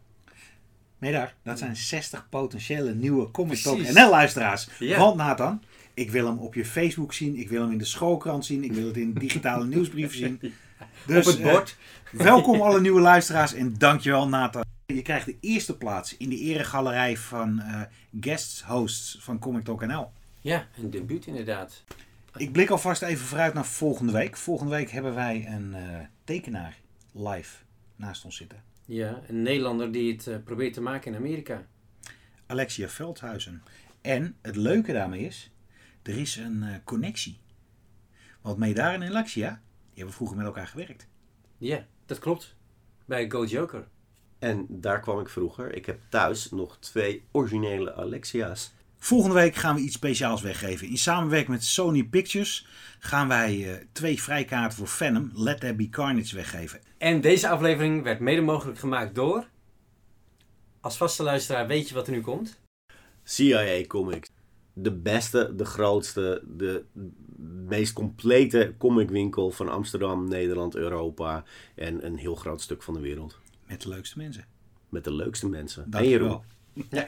[0.99, 4.69] Nee daar, dat zijn 60 potentiële nieuwe Comic Talk NL luisteraars.
[4.79, 4.99] Ja.
[4.99, 5.63] Want Nathan,
[5.95, 8.73] ik wil hem op je Facebook zien, ik wil hem in de schoolkrant zien, ik
[8.73, 10.41] wil het in digitale nieuwsbrieven zien.
[11.07, 11.77] Dus, op het bord.
[12.11, 14.65] welkom alle nieuwe luisteraars en dankjewel Nathan.
[14.87, 17.81] Je krijgt de eerste plaats in de eregalerij van uh,
[18.21, 20.11] guest hosts van Comic Talk NL.
[20.41, 21.85] Ja, een debuut inderdaad.
[22.37, 24.37] Ik blik alvast even vooruit naar volgende week.
[24.37, 26.78] Volgende week hebben wij een uh, tekenaar
[27.12, 27.62] live
[27.97, 28.62] naast ons zitten.
[28.85, 31.66] Ja, een Nederlander die het uh, probeert te maken in Amerika.
[32.47, 33.62] Alexia Veldhuizen.
[34.01, 35.51] En het leuke daarmee is,
[36.03, 37.41] er is een connectie.
[38.41, 39.49] Want Meedar en Alexia,
[39.89, 41.09] die hebben vroeger met elkaar gewerkt.
[41.59, 42.57] Ja, dat klopt.
[43.05, 43.89] Bij Go Joker.
[44.39, 45.74] En daar kwam ik vroeger.
[45.74, 48.72] Ik heb thuis nog twee originele Alexia's.
[49.03, 50.88] Volgende week gaan we iets speciaals weggeven.
[50.88, 52.66] In samenwerking met Sony Pictures
[52.98, 56.80] gaan wij uh, twee vrijkaarten voor Venom, Let There Be Carnage, weggeven.
[56.98, 59.48] En deze aflevering werd mede mogelijk gemaakt door...
[60.80, 62.61] Als vaste luisteraar weet je wat er nu komt?
[63.24, 64.30] CIA Comics.
[64.72, 66.84] De beste, de grootste, de
[67.68, 71.44] meest complete comicwinkel van Amsterdam, Nederland, Europa
[71.74, 73.38] en een heel groot stuk van de wereld.
[73.66, 74.44] Met de leukste mensen.
[74.88, 75.90] Met de leukste mensen.
[75.90, 76.44] Dank je wel.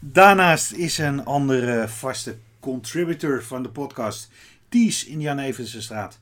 [0.00, 4.30] Daarnaast is een andere vaste contributor van de podcast.
[4.68, 6.18] Ties in Jan Evensenstraat.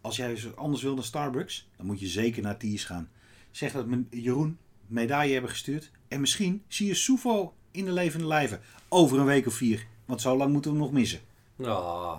[0.00, 3.10] Als jij anders wil dan Starbucks, dan moet je zeker naar Ties gaan.
[3.50, 5.90] Zeg dat we Jeroen medaille hebben gestuurd.
[6.08, 8.60] En misschien zie je Soufo in de levende lijven.
[8.88, 9.86] Over een week of vier.
[10.04, 11.20] Want zo lang moeten we hem nog missen.
[11.56, 12.14] Oh.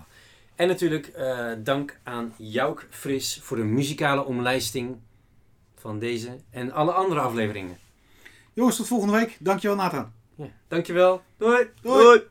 [0.54, 4.96] En natuurlijk uh, dank aan Jouk Fris voor de muzikale omlijsting
[5.74, 7.76] van deze en alle andere afleveringen.
[8.54, 9.36] Jongens, tot volgende week.
[9.40, 10.12] Dankjewel, Nathan.
[10.36, 10.46] Ja.
[10.68, 11.22] Dankjewel.
[11.36, 11.70] Doei.
[11.82, 12.22] Doei.